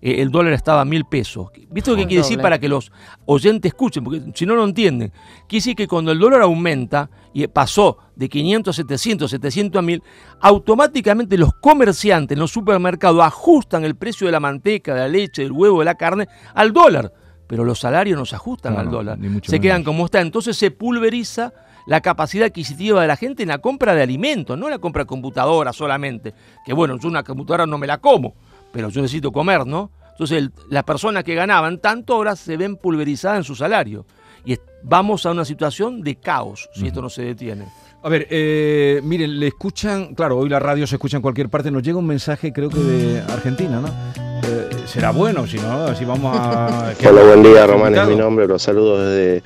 Eh, 0.00 0.22
el 0.22 0.30
dólar 0.30 0.52
estaba 0.52 0.82
a 0.82 0.84
mil 0.84 1.04
pesos. 1.04 1.48
¿Viste 1.70 1.90
lo 1.90 1.96
que 1.96 2.06
quiere 2.06 2.22
decir 2.22 2.40
para 2.40 2.58
que 2.58 2.68
los 2.68 2.92
oyentes 3.26 3.70
escuchen? 3.70 4.04
Porque 4.04 4.22
si 4.34 4.46
no, 4.46 4.54
no 4.54 4.64
entienden. 4.64 5.10
Quiere 5.48 5.60
decir 5.60 5.76
que 5.76 5.88
cuando 5.88 6.12
el 6.12 6.18
dólar 6.18 6.42
aumenta 6.42 7.10
y 7.32 7.46
pasó 7.48 7.98
de 8.14 8.28
500 8.28 8.74
a 8.74 8.76
700, 8.76 9.30
700 9.30 9.78
a 9.78 9.82
1000, 9.82 10.02
automáticamente 10.40 11.36
los 11.36 11.52
comerciantes 11.54 12.36
en 12.36 12.40
los 12.40 12.50
supermercados 12.50 13.22
ajustan 13.22 13.84
el 13.84 13.96
precio 13.96 14.26
de 14.26 14.32
la 14.32 14.40
manteca, 14.40 14.94
de 14.94 15.00
la 15.00 15.08
leche, 15.08 15.42
del 15.42 15.52
huevo, 15.52 15.80
de 15.80 15.84
la 15.84 15.96
carne 15.96 16.28
al 16.54 16.72
dólar. 16.72 17.12
Pero 17.48 17.64
los 17.64 17.80
salarios 17.80 18.18
no 18.18 18.26
se 18.26 18.36
ajustan 18.36 18.76
al 18.76 18.90
dólar. 18.90 19.18
se 19.42 19.58
quedan 19.58 19.82
como 19.82 20.04
está. 20.04 20.20
Entonces 20.20 20.56
se 20.56 20.70
pulveriza 20.70 21.52
la 21.86 22.02
capacidad 22.02 22.46
adquisitiva 22.46 23.00
de 23.00 23.08
la 23.08 23.16
gente 23.16 23.42
en 23.42 23.48
la 23.48 23.58
compra 23.58 23.94
de 23.94 24.02
alimentos, 24.02 24.58
no 24.58 24.66
en 24.66 24.72
la 24.72 24.78
compra 24.78 25.04
de 25.04 25.06
computadora 25.06 25.72
solamente. 25.72 26.34
Que 26.64 26.74
bueno, 26.74 26.98
yo 26.98 27.08
una 27.08 27.22
computadora 27.22 27.66
no 27.66 27.78
me 27.78 27.86
la 27.86 27.98
como 27.98 28.34
pero 28.72 28.88
yo 28.88 29.02
necesito 29.02 29.32
comer, 29.32 29.66
¿no? 29.66 29.90
Entonces 30.10 30.50
las 30.68 30.84
personas 30.84 31.22
que 31.22 31.34
ganaban 31.34 31.78
tanto 31.78 32.14
ahora 32.14 32.34
se 32.34 32.56
ven 32.56 32.76
pulverizadas 32.76 33.38
en 33.38 33.44
su 33.44 33.54
salario. 33.54 34.04
Y 34.44 34.56
vamos 34.82 35.26
a 35.26 35.30
una 35.30 35.44
situación 35.44 36.02
de 36.02 36.16
caos 36.16 36.68
si 36.74 36.88
esto 36.88 37.02
no 37.02 37.08
se 37.08 37.22
detiene. 37.22 37.66
A 38.02 38.08
ver, 38.08 38.26
eh, 38.30 39.00
miren, 39.02 39.38
le 39.38 39.48
escuchan, 39.48 40.14
claro, 40.14 40.38
hoy 40.38 40.48
la 40.48 40.58
radio 40.58 40.86
se 40.86 40.96
escucha 40.96 41.16
en 41.16 41.22
cualquier 41.22 41.48
parte, 41.48 41.70
nos 41.70 41.82
llega 41.82 41.98
un 41.98 42.06
mensaje 42.06 42.52
creo 42.52 42.70
que 42.70 42.78
de 42.78 43.20
Argentina, 43.20 43.80
¿no? 43.80 43.88
Eh, 43.88 44.68
será 44.86 45.10
bueno, 45.10 45.46
si 45.46 45.58
no, 45.58 45.84
así 45.84 46.04
vamos 46.04 46.36
a... 46.36 46.92
Hola, 47.08 47.22
buen 47.22 47.42
día, 47.42 47.66
Román 47.66 47.94
es 47.94 48.08
mi 48.08 48.16
nombre, 48.16 48.46
los 48.46 48.62
saludos 48.62 49.06
desde 49.08 49.42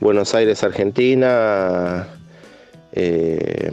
Buenos 0.00 0.34
Aires, 0.34 0.62
Argentina. 0.62 2.06
Eh, 2.92 3.70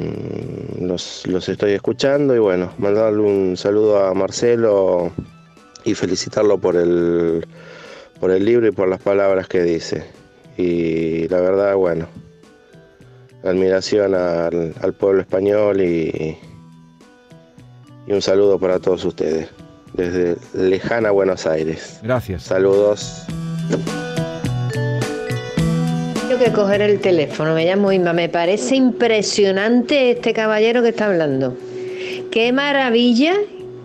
los, 0.80 1.26
los, 1.26 1.48
estoy 1.50 1.72
escuchando 1.72 2.36
y 2.36 2.40
bueno, 2.40 2.74
mandarle 2.78 3.22
un 3.22 3.58
saludo 3.58 4.06
a 4.06 4.14
Marcelo 4.14 5.12
y 5.84 5.94
felicitarlo 5.96 6.58
por 6.58 6.76
el, 6.76 7.46
por 8.20 8.32
el 8.32 8.44
libro 8.44 8.68
y 8.68 8.72
por 8.72 8.88
las 8.88 9.02
palabras 9.02 9.48
que 9.48 9.64
dice. 9.64 10.06
Y 10.58 11.28
la 11.30 11.40
verdad, 11.40 11.76
bueno, 11.76 12.08
admiración 13.44 14.16
al, 14.16 14.74
al 14.82 14.94
pueblo 14.94 15.22
español 15.22 15.82
y, 15.82 16.38
y 18.08 18.12
un 18.12 18.22
saludo 18.22 18.60
para 18.60 18.80
todos 18.80 19.06
ustedes 19.06 19.50
desde 19.94 20.36
lejana 20.54 21.12
Buenos 21.12 21.46
Aires. 21.48 22.00
Gracias. 22.04 22.44
Saludos 22.44 23.26
que 26.38 26.52
coger 26.52 26.82
el 26.82 27.00
teléfono, 27.00 27.54
me 27.54 27.66
llamo 27.66 27.92
Inma, 27.92 28.12
me 28.12 28.30
parece 28.30 28.76
impresionante 28.76 30.12
este 30.12 30.34
caballero 30.34 30.82
que 30.82 30.90
está 30.90 31.08
hablando. 31.08 31.56
Qué 32.32 32.52
maravilla, 32.52 33.34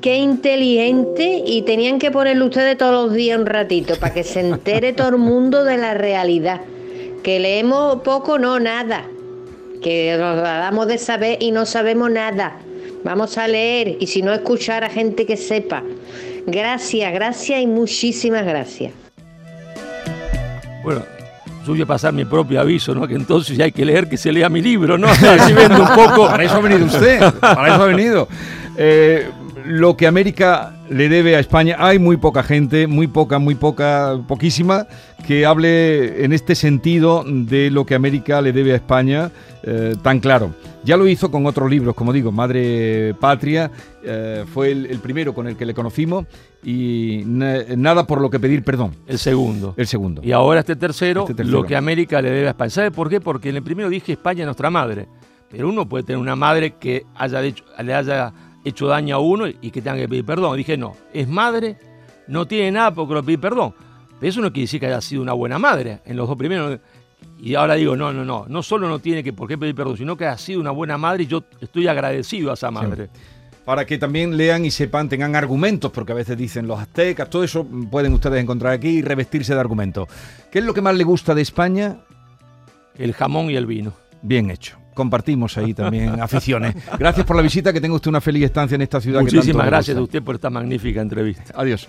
qué 0.01 0.17
inteligente 0.17 1.43
y 1.47 1.63
tenían 1.63 1.99
que 1.99 2.11
ponerle 2.11 2.45
ustedes 2.45 2.77
todos 2.77 2.93
los 2.93 3.15
días 3.15 3.39
un 3.39 3.47
ratito 3.47 3.95
para 3.97 4.15
que 4.15 4.25
se 4.25 4.41
entere 4.41 4.93
todo 4.95 5.11
el 5.11 5.19
mundo 5.19 5.65
de 5.65 5.77
la 5.77 5.95
realidad. 5.95 6.63
Que 7.23 7.39
leemos 7.39 8.03
poco, 8.03 8.39
no, 8.39 8.59
nada. 8.59 9.05
Que 9.83 10.17
nos 10.19 10.37
damos 10.37 10.89
de 10.89 10.99
saber 10.99 11.43
y 11.43 11.53
no 11.53 11.67
sabemos 11.67 12.11
nada. 12.11 12.59
Vamos 13.05 13.39
a 13.39 13.47
leer 13.47 13.97
y 14.01 14.07
si 14.09 14.23
no 14.23 14.33
escuchar 14.33 14.83
a 14.83 14.91
gente 14.91 15.25
que 15.27 15.37
sepa. 15.37 15.83
Gracias, 16.47 17.13
gracias 17.13 17.61
y 17.61 17.67
muchísimas 17.67 18.45
gracias. 18.45 18.93
Bueno, 20.83 21.05
yo 21.67 21.75
voy 21.75 21.85
pasar 21.85 22.13
mi 22.13 22.25
propio 22.25 22.61
aviso, 22.61 22.95
¿no? 22.95 23.07
Que 23.07 23.15
entonces 23.15 23.59
hay 23.61 23.73
que 23.73 23.85
leer 23.85 24.09
que 24.09 24.17
se 24.17 24.33
lea 24.33 24.49
mi 24.49 24.63
libro, 24.63 24.97
¿no? 24.99 25.09
Vendo 25.55 25.83
un 25.83 25.95
poco. 25.95 26.27
Para 26.27 26.45
eso 26.45 26.57
ha 26.57 26.61
venido 26.61 26.87
usted, 26.87 27.21
para 27.41 27.75
eso 27.75 27.83
ha 27.83 27.87
venido. 27.87 28.29
Eh, 28.77 29.29
lo 29.65 29.97
que 29.97 30.07
América 30.07 30.75
le 30.89 31.09
debe 31.09 31.37
a 31.37 31.41
España, 31.41 31.77
hay 31.79 31.99
muy 31.99 32.17
poca 32.17 32.43
gente, 32.43 32.87
muy 32.87 33.07
poca, 33.07 33.39
muy 33.39 33.55
poca, 33.55 34.21
poquísima, 34.27 34.87
que 35.27 35.47
hable 35.47 36.25
en 36.25 36.33
este 36.33 36.55
sentido 36.55 37.25
de 37.27 37.71
lo 37.71 37.87
que 37.87 37.95
América 37.95 38.41
le 38.41 38.53
debe 38.53 38.73
a 38.73 38.77
España 38.77 39.31
eh, 39.63 39.95
tan 40.03 40.21
claro. 40.21 40.55
Ya 40.83 40.97
lo 40.97 41.07
hizo 41.07 41.31
con 41.31 41.45
otros 41.47 41.71
libros, 41.71 41.95
como 41.95 42.13
digo, 42.13 42.33
Madre 42.33 43.15
Patria, 43.21 43.71
eh, 44.03 44.45
fue 44.53 44.73
el, 44.73 44.99
primero 45.01 45.35
con 45.35 45.47
el 45.47 45.57
que 45.57 45.67
le 45.67 45.75
conocimos 45.75 46.27
y 46.65 47.23
nada 47.27 48.07
por 48.07 48.21
lo 48.21 48.31
que 48.31 48.41
pedir 48.41 48.65
perdón. 48.65 48.97
El 49.07 49.19
segundo. 49.19 49.75
El 49.77 49.87
segundo. 49.87 50.23
Y 50.25 50.33
ahora 50.33 50.61
este 50.61 50.77
tercero, 50.77 51.23
este 51.23 51.35
tercero, 51.35 51.61
lo 51.61 51.67
que 51.67 51.77
América 51.77 52.23
le 52.23 52.31
debe 52.31 52.47
a 52.47 52.51
España. 52.51 52.71
¿Sabe 52.71 52.91
por 52.91 53.11
qué? 53.11 53.21
Porque 53.21 53.51
en 53.51 53.57
el 53.57 53.63
primero 53.63 53.91
dije 53.91 54.13
España 54.13 54.41
es 54.41 54.47
nuestra 54.47 54.71
madre. 54.71 55.07
Pero 55.51 55.69
uno 55.69 55.89
puede 55.89 56.05
tener 56.05 56.19
una 56.19 56.37
madre 56.37 56.75
que 56.79 57.05
haya 57.17 57.43
hecho, 57.43 57.65
le 57.83 57.93
haya 57.93 58.33
hecho 58.65 58.87
daño 58.87 59.17
a 59.17 59.19
uno 59.19 59.47
y 59.49 59.71
que 59.71 59.83
tenga 59.83 59.97
que 59.97 60.09
pedir 60.09 60.25
perdón. 60.25 60.57
Dije, 60.57 60.77
no, 60.77 60.97
es 61.13 61.29
madre, 61.29 61.77
no 62.29 62.47
tiene 62.47 62.73
nada 62.73 62.93
porque 62.93 63.15
lo 63.15 63.23
pedir 63.23 63.41
perdón. 63.41 63.75
Pero 64.19 64.31
eso 64.31 64.41
no 64.41 64.53
quiere 64.53 64.65
decir 64.65 64.81
que 64.81 64.87
haya 64.87 65.01
sido 65.01 65.23
una 65.23 65.33
buena 65.33 65.59
madre. 65.59 66.01
En 66.05 66.17
los 66.17 66.29
dos 66.29 66.37
primeros. 66.37 66.79
Y 67.41 67.55
ahora 67.55 67.75
digo, 67.75 67.97
no, 67.97 68.13
no, 68.13 68.25
no. 68.25 68.45
No 68.49 68.63
solo 68.63 68.89
no 68.89 68.99
tiene 68.99 69.25
que 69.25 69.33
por 69.33 69.49
qué 69.49 69.57
pedir 69.57 69.75
perdón, 69.75 69.97
sino 69.97 70.17
que 70.17 70.27
ha 70.27 70.37
sido 70.37 70.61
una 70.61 70.71
buena 70.71 70.99
madre 70.99 71.25
y 71.25 71.27
yo 71.27 71.43
estoy 71.61 71.89
agradecido 71.89 72.51
a 72.51 72.55
esa 72.55 72.71
madre. 72.71 73.09
Para 73.65 73.87
que 73.87 73.99
también 73.99 74.37
lean 74.37 74.65
y 74.65 74.71
sepan, 74.71 75.09
tengan 75.09 75.37
argumentos, 75.37 75.93
porque 75.93 76.13
a 76.13 76.15
veces 76.15 76.37
dicen 76.37 76.67
los 76.67 76.81
aztecas, 76.81 77.31
todo 77.31 77.45
eso 77.45 77.65
pueden 77.91 78.13
ustedes 78.13 78.43
encontrar 78.43 78.73
aquí 78.73 78.89
y 78.89 79.03
revestirse 79.03 79.55
de 79.55 79.61
argumentos. 79.61 80.09
¿Qué 80.51 80.59
es 80.59 80.65
lo 80.65 80.75
que 80.75 80.83
más 80.83 80.95
le 80.95 81.05
gusta 81.05 81.35
de 81.35 81.43
España? 81.43 81.99
El 82.97 83.13
jamón 83.13 83.51
y 83.51 83.57
el 83.57 83.67
vino. 83.67 83.93
Bien 84.23 84.51
hecho 84.51 84.80
compartimos 85.01 85.57
ahí 85.57 85.73
también 85.73 86.21
aficiones. 86.29 86.75
Gracias 86.99 87.25
por 87.25 87.37
la 87.37 87.41
visita, 87.41 87.73
que 87.73 87.81
tenga 87.81 87.95
usted 87.95 88.11
una 88.11 88.21
feliz 88.21 88.45
estancia 88.45 88.75
en 88.75 88.83
esta 88.83 89.01
ciudad. 89.01 89.23
Muchísimas 89.23 89.65
gracias 89.65 89.97
a 89.97 90.03
usted 90.03 90.23
por 90.23 90.35
esta 90.35 90.51
magnífica 90.51 91.01
entrevista. 91.01 91.43
Adiós. 91.55 91.89